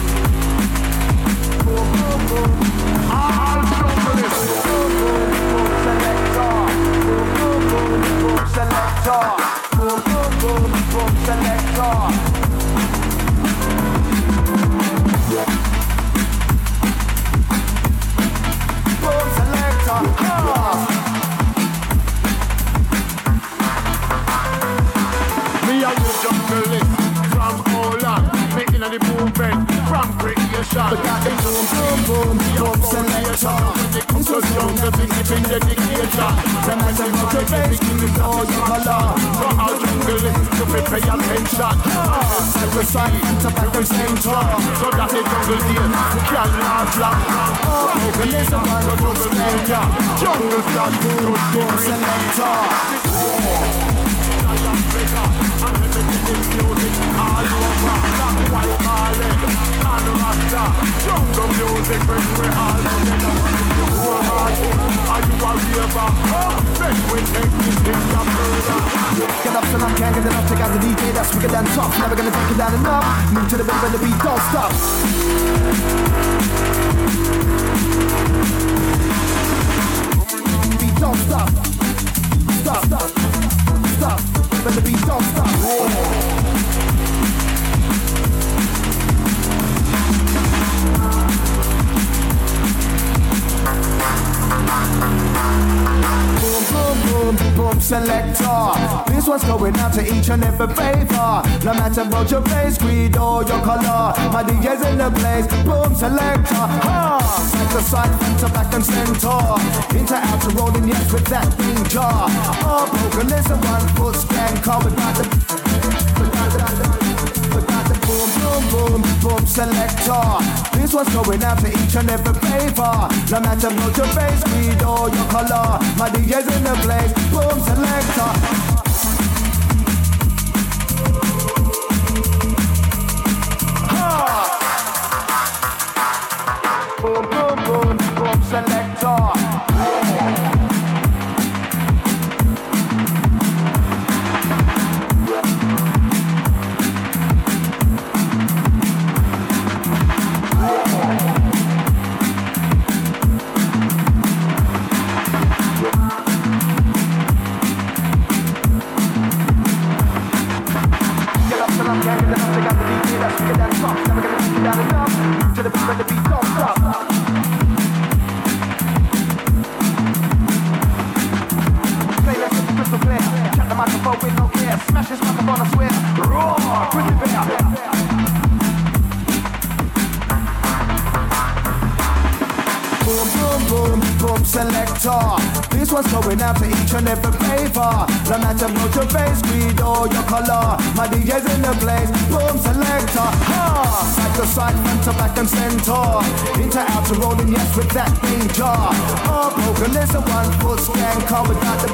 [194.39, 196.63] left side, front to back and center.
[196.63, 198.91] Into outer rolling, yes, with that big jaw.
[199.27, 201.89] Oh, poker is a one foot scan car without the.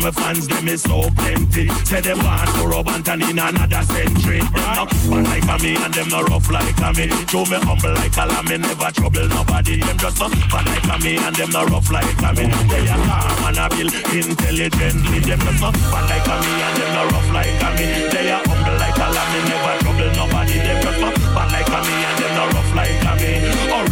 [0.00, 1.68] my fans, them is so plenty.
[1.84, 4.40] Say them want to rub and in another century.
[4.40, 7.06] Them not fun like a me and them not rough like a me.
[7.28, 9.80] Show me humble like a lamb, never trouble nobody.
[9.80, 12.44] Them just fun like a me and them not rough like a me.
[12.70, 15.18] They are calm and a bill intelligently.
[15.20, 17.86] Them just fun like a me and them not rough like a me.
[18.10, 20.56] They are humble like a lamb, never trouble nobody.
[20.60, 21.00] Them just
[21.34, 23.32] fun like a me and them not rough like a me.
[23.68, 23.89] Original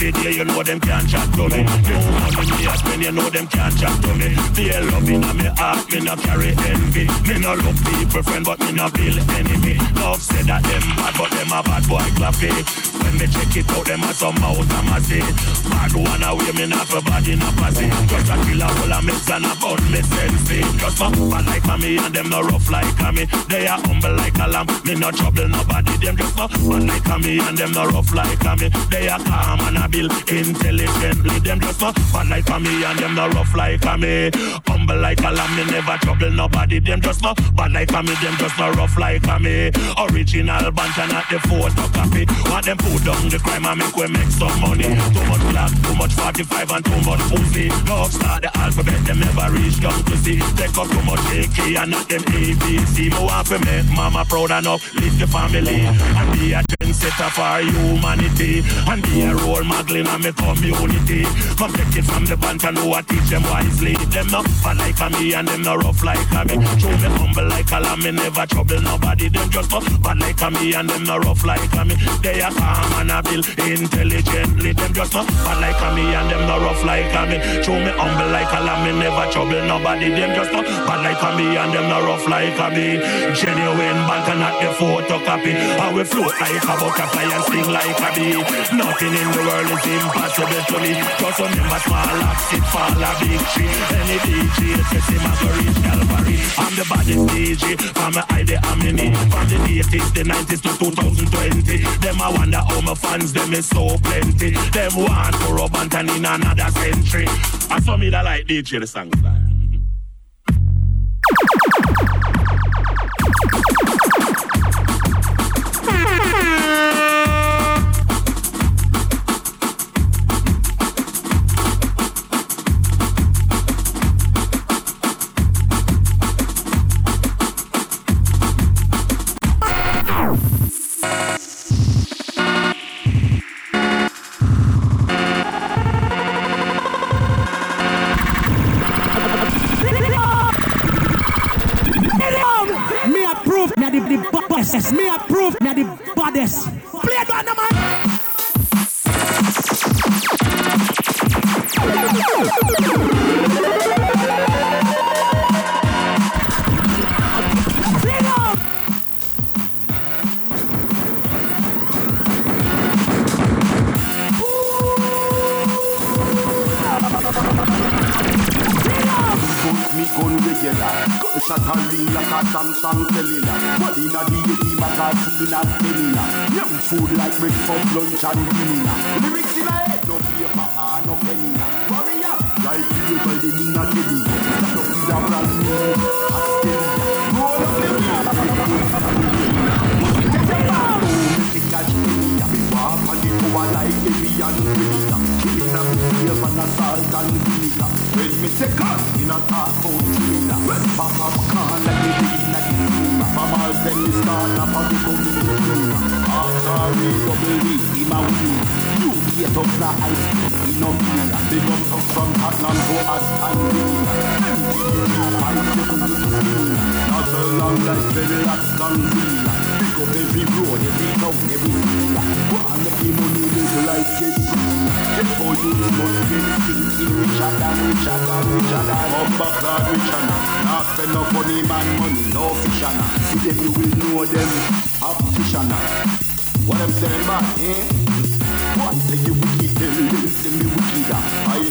[0.00, 1.62] every day, you know them can't chat to me.
[1.62, 4.34] Me a spend, you know them can't chat to me.
[4.54, 7.06] Feel love in me heart, me not carry envy.
[7.28, 9.76] Me no love people friend, but me not feel enemy.
[9.96, 12.89] Love said that them bad, but them a bad boy clappy.
[13.10, 15.18] When me check it out, them a some out a massy.
[15.66, 17.90] Bad one away, me not for in a passy.
[18.06, 20.78] Just a kill a whole a mess and a bun me sense.
[20.78, 23.24] Just for bad like a me and them no rough like a me.
[23.50, 25.96] They are humble like a lamb, me no trouble nobody.
[25.98, 28.68] Them just for bad like a me and them no rough like a me.
[28.90, 31.38] They are calm and a bill intelligently.
[31.42, 34.30] Them just for bad like a me and them no rough like a me.
[34.70, 36.78] Humble like a lamb, me never trouble nobody.
[36.78, 39.72] Them just for bad like a me, them just no rough like a me.
[39.98, 42.22] Original bunch and not the photocopy.
[42.48, 44.84] Want them put down the crime and make we make some money.
[44.84, 47.68] Too much black, too much 45 and too much pussy.
[47.88, 50.40] Love start the alphabet, them never reach down to see.
[50.56, 53.10] Take up too much AK and not them ABC.
[53.10, 57.62] Mo want to make mama proud enough, live the family and be a trendsetter for
[57.64, 61.24] humanity and be a role model in my community.
[61.56, 63.94] Protect it from the bunch and know I teach them wisely.
[64.12, 66.56] Them not fat like a me and them not rough like a me.
[66.76, 69.28] Show me humble like a lamb, me never trouble nobody.
[69.28, 71.94] Them just not bad like a me and them not rough like a me.
[72.22, 74.72] They are calm and a bill intelligently.
[74.72, 77.36] Them just not bad like a me and them not rough like a me.
[77.62, 80.08] Show me humble like a lamb, me never trouble nobody.
[80.10, 82.98] Them just not bad like a me and them not rough like a me.
[83.34, 85.52] Genuine bank and not the photocopy.
[85.54, 88.40] I will float like a butterfly and sting like a bee.
[88.76, 90.92] Nothing in the world is impossible to me.
[91.20, 93.70] Just remember small acts, it fall a big tree.
[94.00, 96.36] Any DJ a go reach Calvary.
[96.58, 97.64] I'm the baddest DJ
[97.94, 99.08] from my ID Amini.
[99.30, 101.78] From the 80s, the 90s to 2020.
[102.00, 104.50] Them I wonder how my fans, them is so plenty.
[104.70, 107.26] Them want to rub and in another century.
[107.70, 109.59] I saw me that like DJ the song style.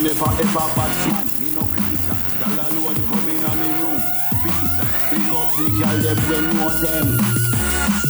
[0.10, 1.28] Never ever bad man,
[1.60, 4.02] no critical Girl alone come in on me room,
[4.44, 7.07] visitor Big up the girl them when know them.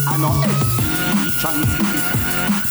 [0.07, 2.69] I know STD transmitter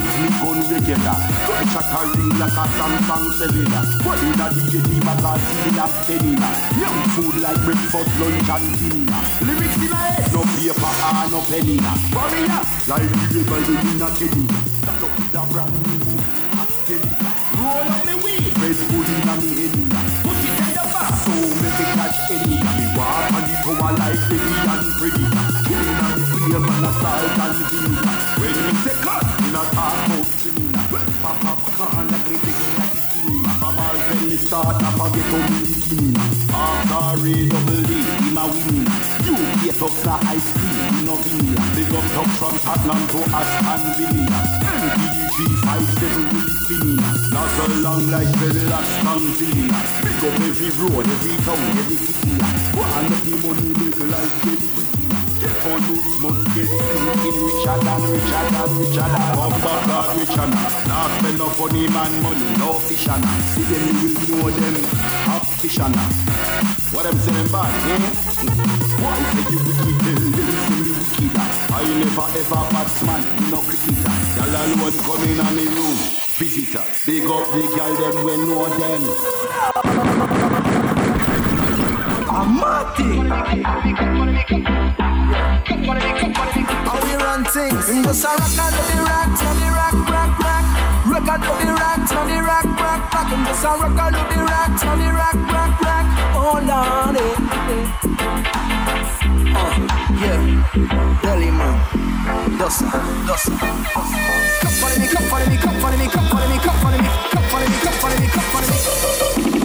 [0.00, 4.80] Guns me gun regular Gunshot a ring like a Samsung cellular What in a DJ
[5.04, 9.20] magazine and seminar Young food like breakfast, lunch and dinner.
[9.44, 11.76] Lyrics in a head, no paper and no penny.
[12.16, 16.16] Warrior, like the rebel in a Kenya Stand up with a brand new
[16.60, 19.76] Askelita Roll up me weed, red hood in a me head.
[20.24, 22.56] Put it in your back, so make it catch any.
[22.56, 27.56] Me walk on the tower like Benny and Predator Killing and flame and assault and
[27.68, 30.84] vinegar When me say cut, me not talk about criminal
[31.20, 35.26] Pop popcorn like me taking like the cinema From all when me start, not forget
[35.28, 36.16] how me beginning
[36.48, 37.90] After a double D,
[38.24, 38.88] him a winning
[39.24, 43.18] You get up the ice cream, me no vanilla Big up top from Tottenham to
[43.36, 44.40] Aston Villa.
[44.80, 47.00] MPG 57 with spinning
[47.34, 52.60] Not so long like Cadillac Gonzilla Big up every road, every town, every city.
[53.00, 54.79] Make the money make life get
[55.60, 60.46] for youths must get thinking richer than richer than richer than Bumba God richer
[60.88, 63.20] now spend no funny man money, no fish now
[63.52, 64.76] See them you will know them,
[65.28, 66.08] have fish now
[66.92, 68.00] What I'm saying bad, eh?
[69.02, 71.36] Why say you wicked, tell them say me wicked
[71.76, 75.98] I never ever batsman, me no cricketer Y'all alone come in on the room
[76.40, 79.02] Visitor, big up the girl them when know them
[82.40, 82.56] How
[87.04, 87.88] we run things?
[87.90, 90.64] In the Saraka to the rock, to the rock, rock, rock.
[91.04, 93.28] Rock to the rock, to the rock, rock, rock.
[93.32, 96.06] In the Saraka to the rock, to the rock, rock, rock.
[96.32, 97.36] Oh Lord, eh,
[97.76, 97.84] eh.
[99.52, 99.76] Uh,
[100.16, 100.40] yeah,
[101.20, 101.76] Delhi man,
[102.56, 102.88] dosa,
[103.28, 103.52] dosa.
[104.62, 107.08] Come follow me, come follow me, come follow me, come follow me, come follow me,
[107.28, 108.79] come follow me, come follow me, come follow me.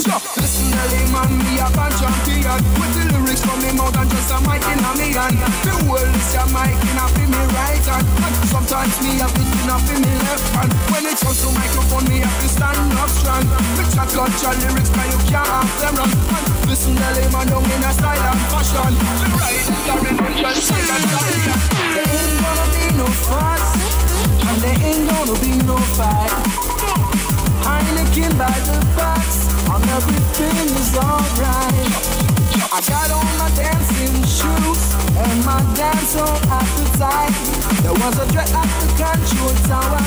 [0.06, 0.22] Jump.
[0.38, 2.61] Listen, Delhi man, me a band champion.
[2.77, 5.34] With the lyrics from me mouth and just a mic in a me hand.
[5.65, 8.06] The world is a mic in a me right hand.
[8.06, 10.69] And sometimes me a bit in a me left hand.
[10.94, 13.49] When it comes to microphone, me have to stand up strong.
[13.49, 16.14] Me chat culture lyrics, now you can't have them wrong.
[16.14, 18.94] And listen, Delhi man, down in a style and fashion.
[18.94, 19.57] Me right,
[19.90, 21.02] the revolution, silent
[21.98, 23.73] There ain't gonna be no fuss,
[24.53, 26.85] and there ain't gonna be no fight.
[37.01, 37.84] Appetite.
[37.84, 39.99] There was a dread at the control tower,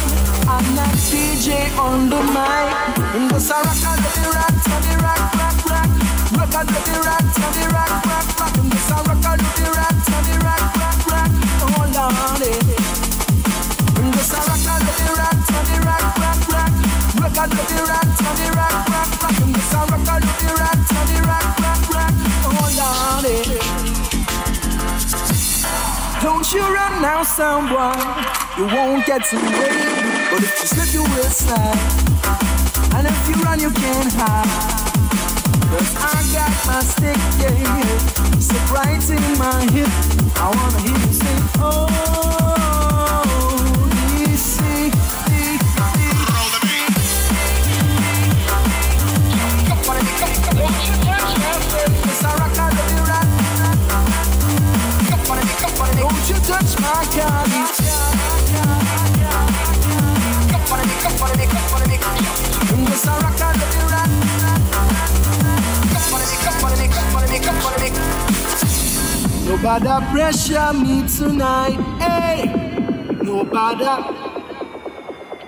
[0.54, 3.16] and that DJ on the mic.
[3.16, 4.54] In the Saraka, the rock,
[5.02, 5.90] rock, rock, rock.
[6.38, 8.27] Rock out the rock, rock, rock,
[26.28, 27.96] Don't you run now, someone.
[28.58, 29.72] You won't get away.
[30.30, 31.78] But if you slip, you will slide.
[32.94, 34.46] And if you run, you can't hide.
[35.70, 37.80] Cause I got my stick, yeah, yeah.
[38.70, 39.88] Right in my hip.
[40.36, 41.88] I wanna hear you say, oh,
[69.48, 72.46] Nobody pressure me tonight, hey.
[73.22, 73.86] Nobody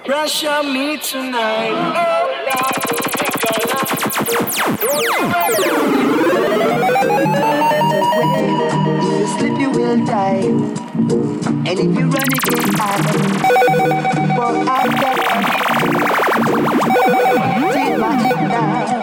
[0.05, 1.75] pressure me tonight.
[1.95, 2.31] Oh,
[9.03, 10.47] You slip, you will die.
[11.69, 12.97] And if you run again, I
[14.37, 15.30] But I
[18.01, 19.00] my midnight.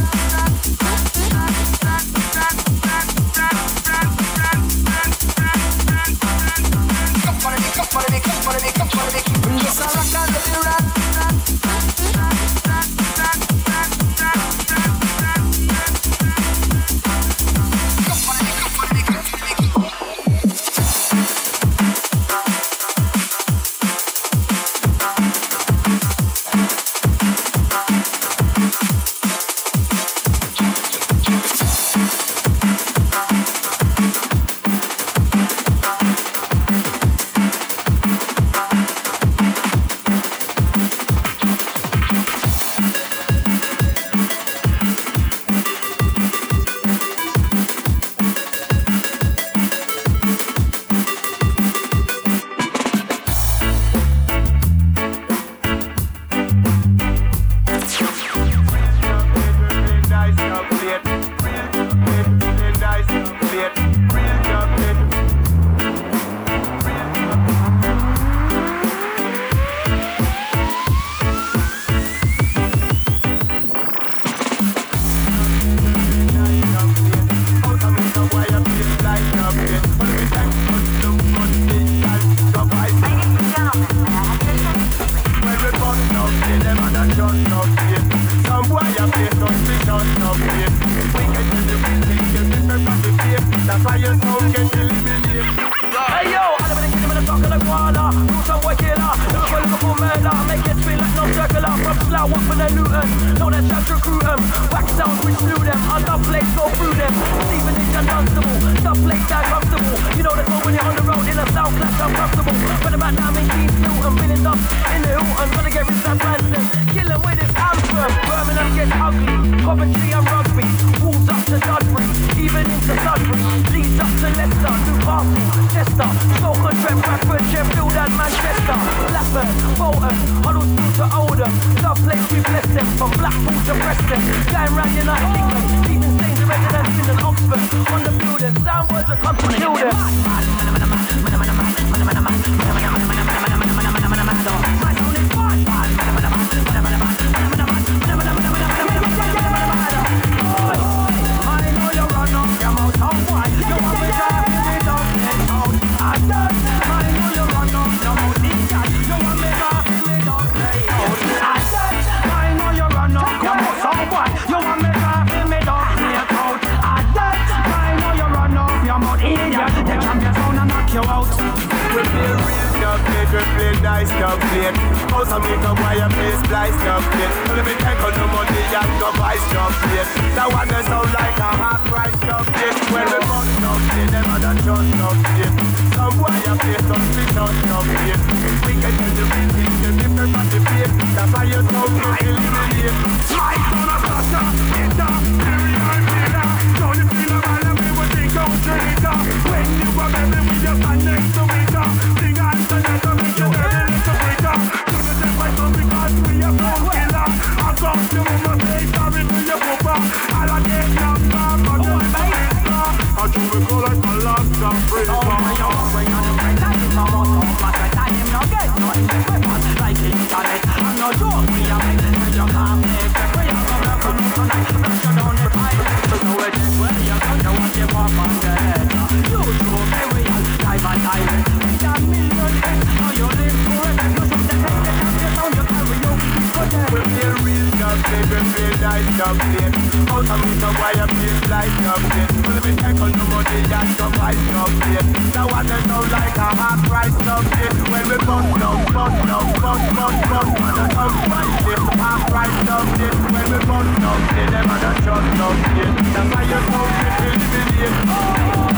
[239.23, 239.73] night.
[240.11, 242.29] Out of me, so why you feel like jumping?
[242.43, 245.07] Will me take on the money and go fight jumping?
[245.33, 247.75] Now I don't like a hot price jumping.
[247.91, 251.79] When we bust down, bust down, bust, bust, bust, man, I come fight it.
[252.03, 253.17] Hot price jumping.
[253.31, 255.93] When we bust down, they never done just jumping.
[256.13, 258.77] That's why you know me feel the Oh,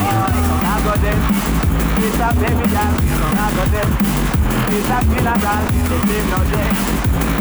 [0.62, 1.20] I got them.
[2.06, 3.02] It's a baby dance.
[3.34, 3.90] I got them.
[4.66, 7.05] It's a funeral, it's in no day.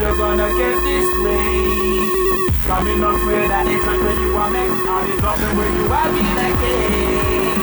[0.00, 2.52] you're gonna get this disgraced.
[2.66, 6.10] Coming up with that it's where you are meant, all is up where you are
[6.10, 7.56] a king.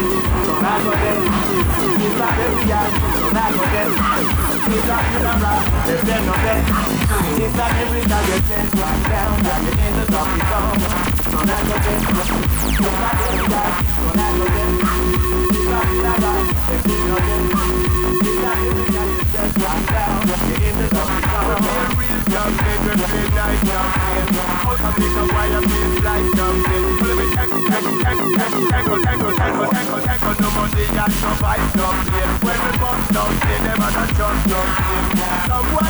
[0.47, 1.19] So now go get,
[1.93, 2.87] it's not every year,
[3.21, 3.89] so now go get,
[4.65, 6.63] it's not funeral, there's them no bet.
[7.37, 10.79] It's not every time you send one down, now you're in the top zone.
[11.29, 14.73] So now go get, it's not every year, so now go get,
[15.53, 17.53] it's not funeral, there's no bet.
[18.23, 20.42] It's not every time you just rock down,
[22.33, 22.73] Jumping.
[24.99, 25.53] Me no money.
[32.41, 33.13] When we bump.
[33.13, 33.33] Some
[35.73, 35.89] why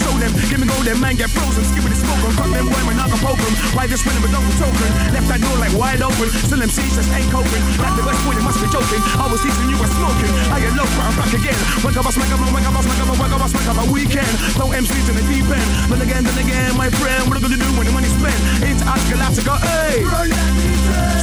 [0.00, 0.32] show them.
[0.48, 1.64] Give me golden man, get frozen.
[1.68, 2.32] Skip it, smoke them.
[2.32, 3.54] Fuck them, boy, man, I can poke them.
[3.76, 4.90] Why just spinning with double token?
[5.12, 6.28] Left that door like wide open.
[6.48, 7.62] Still MCs just ain't coping.
[7.76, 9.02] Like the West Point, you must be joking.
[9.20, 10.32] I was teaching you were smoking.
[10.48, 11.60] I get low, but I'm back again.
[11.84, 14.34] Wake up, smack up, wake up, smack up, wake up, smack up a weekend.
[14.56, 15.68] Throw MCs in the deep end.
[15.92, 18.36] But again, then again, my friend, what are gonna do when the money's spent?
[18.64, 20.06] Into Galactica, hey!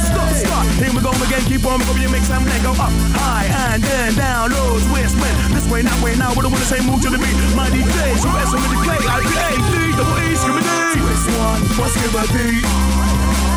[0.08, 0.64] Stop, stop.
[0.80, 1.42] Here we go again.
[1.48, 2.02] Keep on going.
[2.02, 5.36] You make some leg go up, high, and then down, lows, west, west.
[5.54, 6.32] This way, that way, now.
[6.34, 7.34] What I wanna say, move to the beat.
[7.56, 9.00] My DJs, you better with the clay.
[9.08, 10.68] I D A D, double E, skip D.
[11.00, 11.62] Twist one,
[11.96, 12.64] give a beat.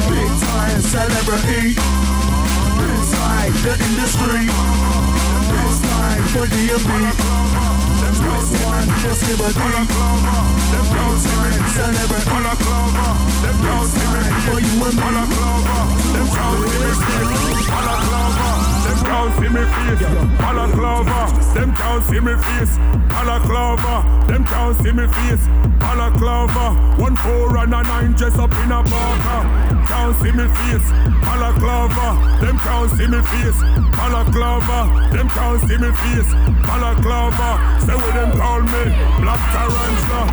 [0.07, 1.75] Big time celebrity.
[1.75, 4.47] Inside the industry.
[4.47, 6.91] It's time for D&B.
[8.17, 9.87] Twist one, give a beat.
[10.71, 12.31] Big time celebrity.
[13.41, 15.31] It's time for you and me.
[16.11, 16.27] Them
[19.11, 20.03] can't see me face,
[20.39, 21.19] balaclava.
[21.53, 22.77] Them can't see me face,
[23.11, 23.95] balaclava.
[24.27, 25.45] Them can't see me face,
[25.83, 26.65] balaclava.
[26.95, 29.37] One four and a nine dress up in a parka.
[29.89, 30.87] Can't see me face,
[31.27, 32.07] balaclava.
[32.39, 33.59] Them can't see me face,
[33.99, 34.79] balaclava.
[35.11, 36.31] Them can't see me face,
[36.63, 37.49] balaclava.
[37.83, 38.83] Say what them call me,
[39.19, 40.23] black tarantula.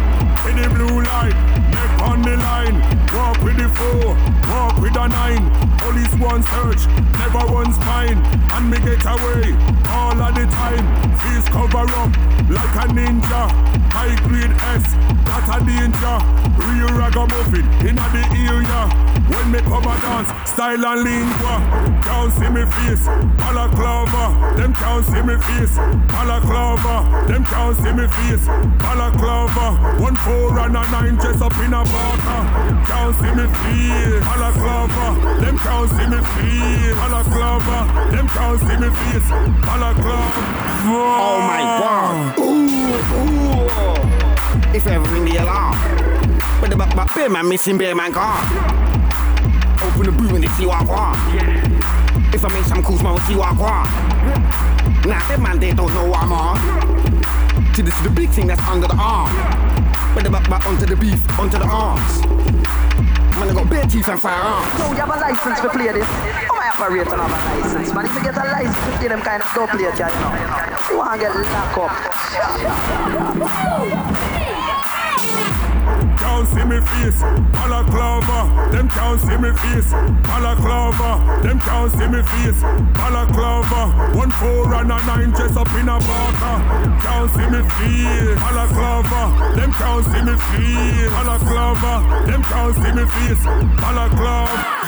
[0.49, 1.37] In the blue light,
[1.75, 2.79] neck on the line.
[3.13, 4.15] Walk with the four,
[4.49, 5.43] walk with a nine.
[5.79, 6.87] Police one search,
[7.19, 8.19] never one's fine.
[8.55, 9.57] And me get away
[9.89, 10.85] all of the time.
[11.19, 12.13] Face cover up
[12.49, 13.49] like a ninja.
[13.93, 14.85] High grade S,
[15.25, 16.19] that a danger.
[16.61, 18.81] Real ragamuffin in the area.
[19.29, 21.55] When me come a dance, style and lingua.
[22.05, 23.05] Can't see me face,
[23.37, 24.57] balaclava.
[24.57, 25.77] Them can't see me face,
[26.09, 27.27] balaclava.
[27.29, 28.47] Them can't see me face,
[28.81, 30.01] balaclava.
[30.01, 32.41] One four and a nine dress up in a barker.
[32.89, 35.07] Can't see me face, balaclava.
[35.41, 37.79] Them can't see me face, balaclava.
[38.11, 39.31] Them can't see me face,
[39.65, 40.43] balaclava.
[40.91, 42.39] Oh my god.
[42.39, 42.45] Ooh,
[43.19, 44.75] ooh.
[44.75, 45.77] If ever ring the alarm.
[46.61, 48.39] But the back back bear man missing bear man car.
[49.83, 52.35] Open the boot and they see what I want.
[52.35, 55.07] If I make some calls, man, will see what I want.
[55.07, 56.57] Nah, them man, they don't know what I'm on.
[57.75, 59.33] See, this is the big thing that's under the arm.
[60.15, 62.23] But the back back onto the beef, onto the arms.
[63.39, 64.79] Man, I got bare teeth and firearms.
[64.79, 66.48] No, you have a license to play this.
[66.59, 67.95] How my operator have a license?
[67.95, 70.07] Man, if you get a license to play them kind of dope play it, you
[70.07, 70.35] know.
[70.91, 71.79] You want to get locked
[74.35, 74.48] up.
[76.39, 77.21] Can't see me face,
[77.51, 78.71] balaclava.
[78.71, 79.91] Them can't see me face,
[80.23, 81.43] balaclava.
[81.43, 82.63] Them can't see me face,
[82.95, 84.15] balaclava.
[84.17, 86.63] One four and a nine dress up in a barker.
[87.03, 89.23] Can't see me face, balaclava.
[89.57, 92.25] Them can't see me face, balaclava.
[92.25, 93.45] Them can't see me face,
[93.83, 94.79] balaclava.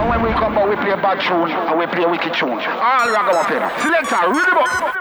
[0.00, 2.32] Now when we come out, we play a bad tune and we play a wicked
[2.32, 2.52] tune.
[2.52, 3.60] All ragamuffin.
[3.84, 4.99] Selector, read them up.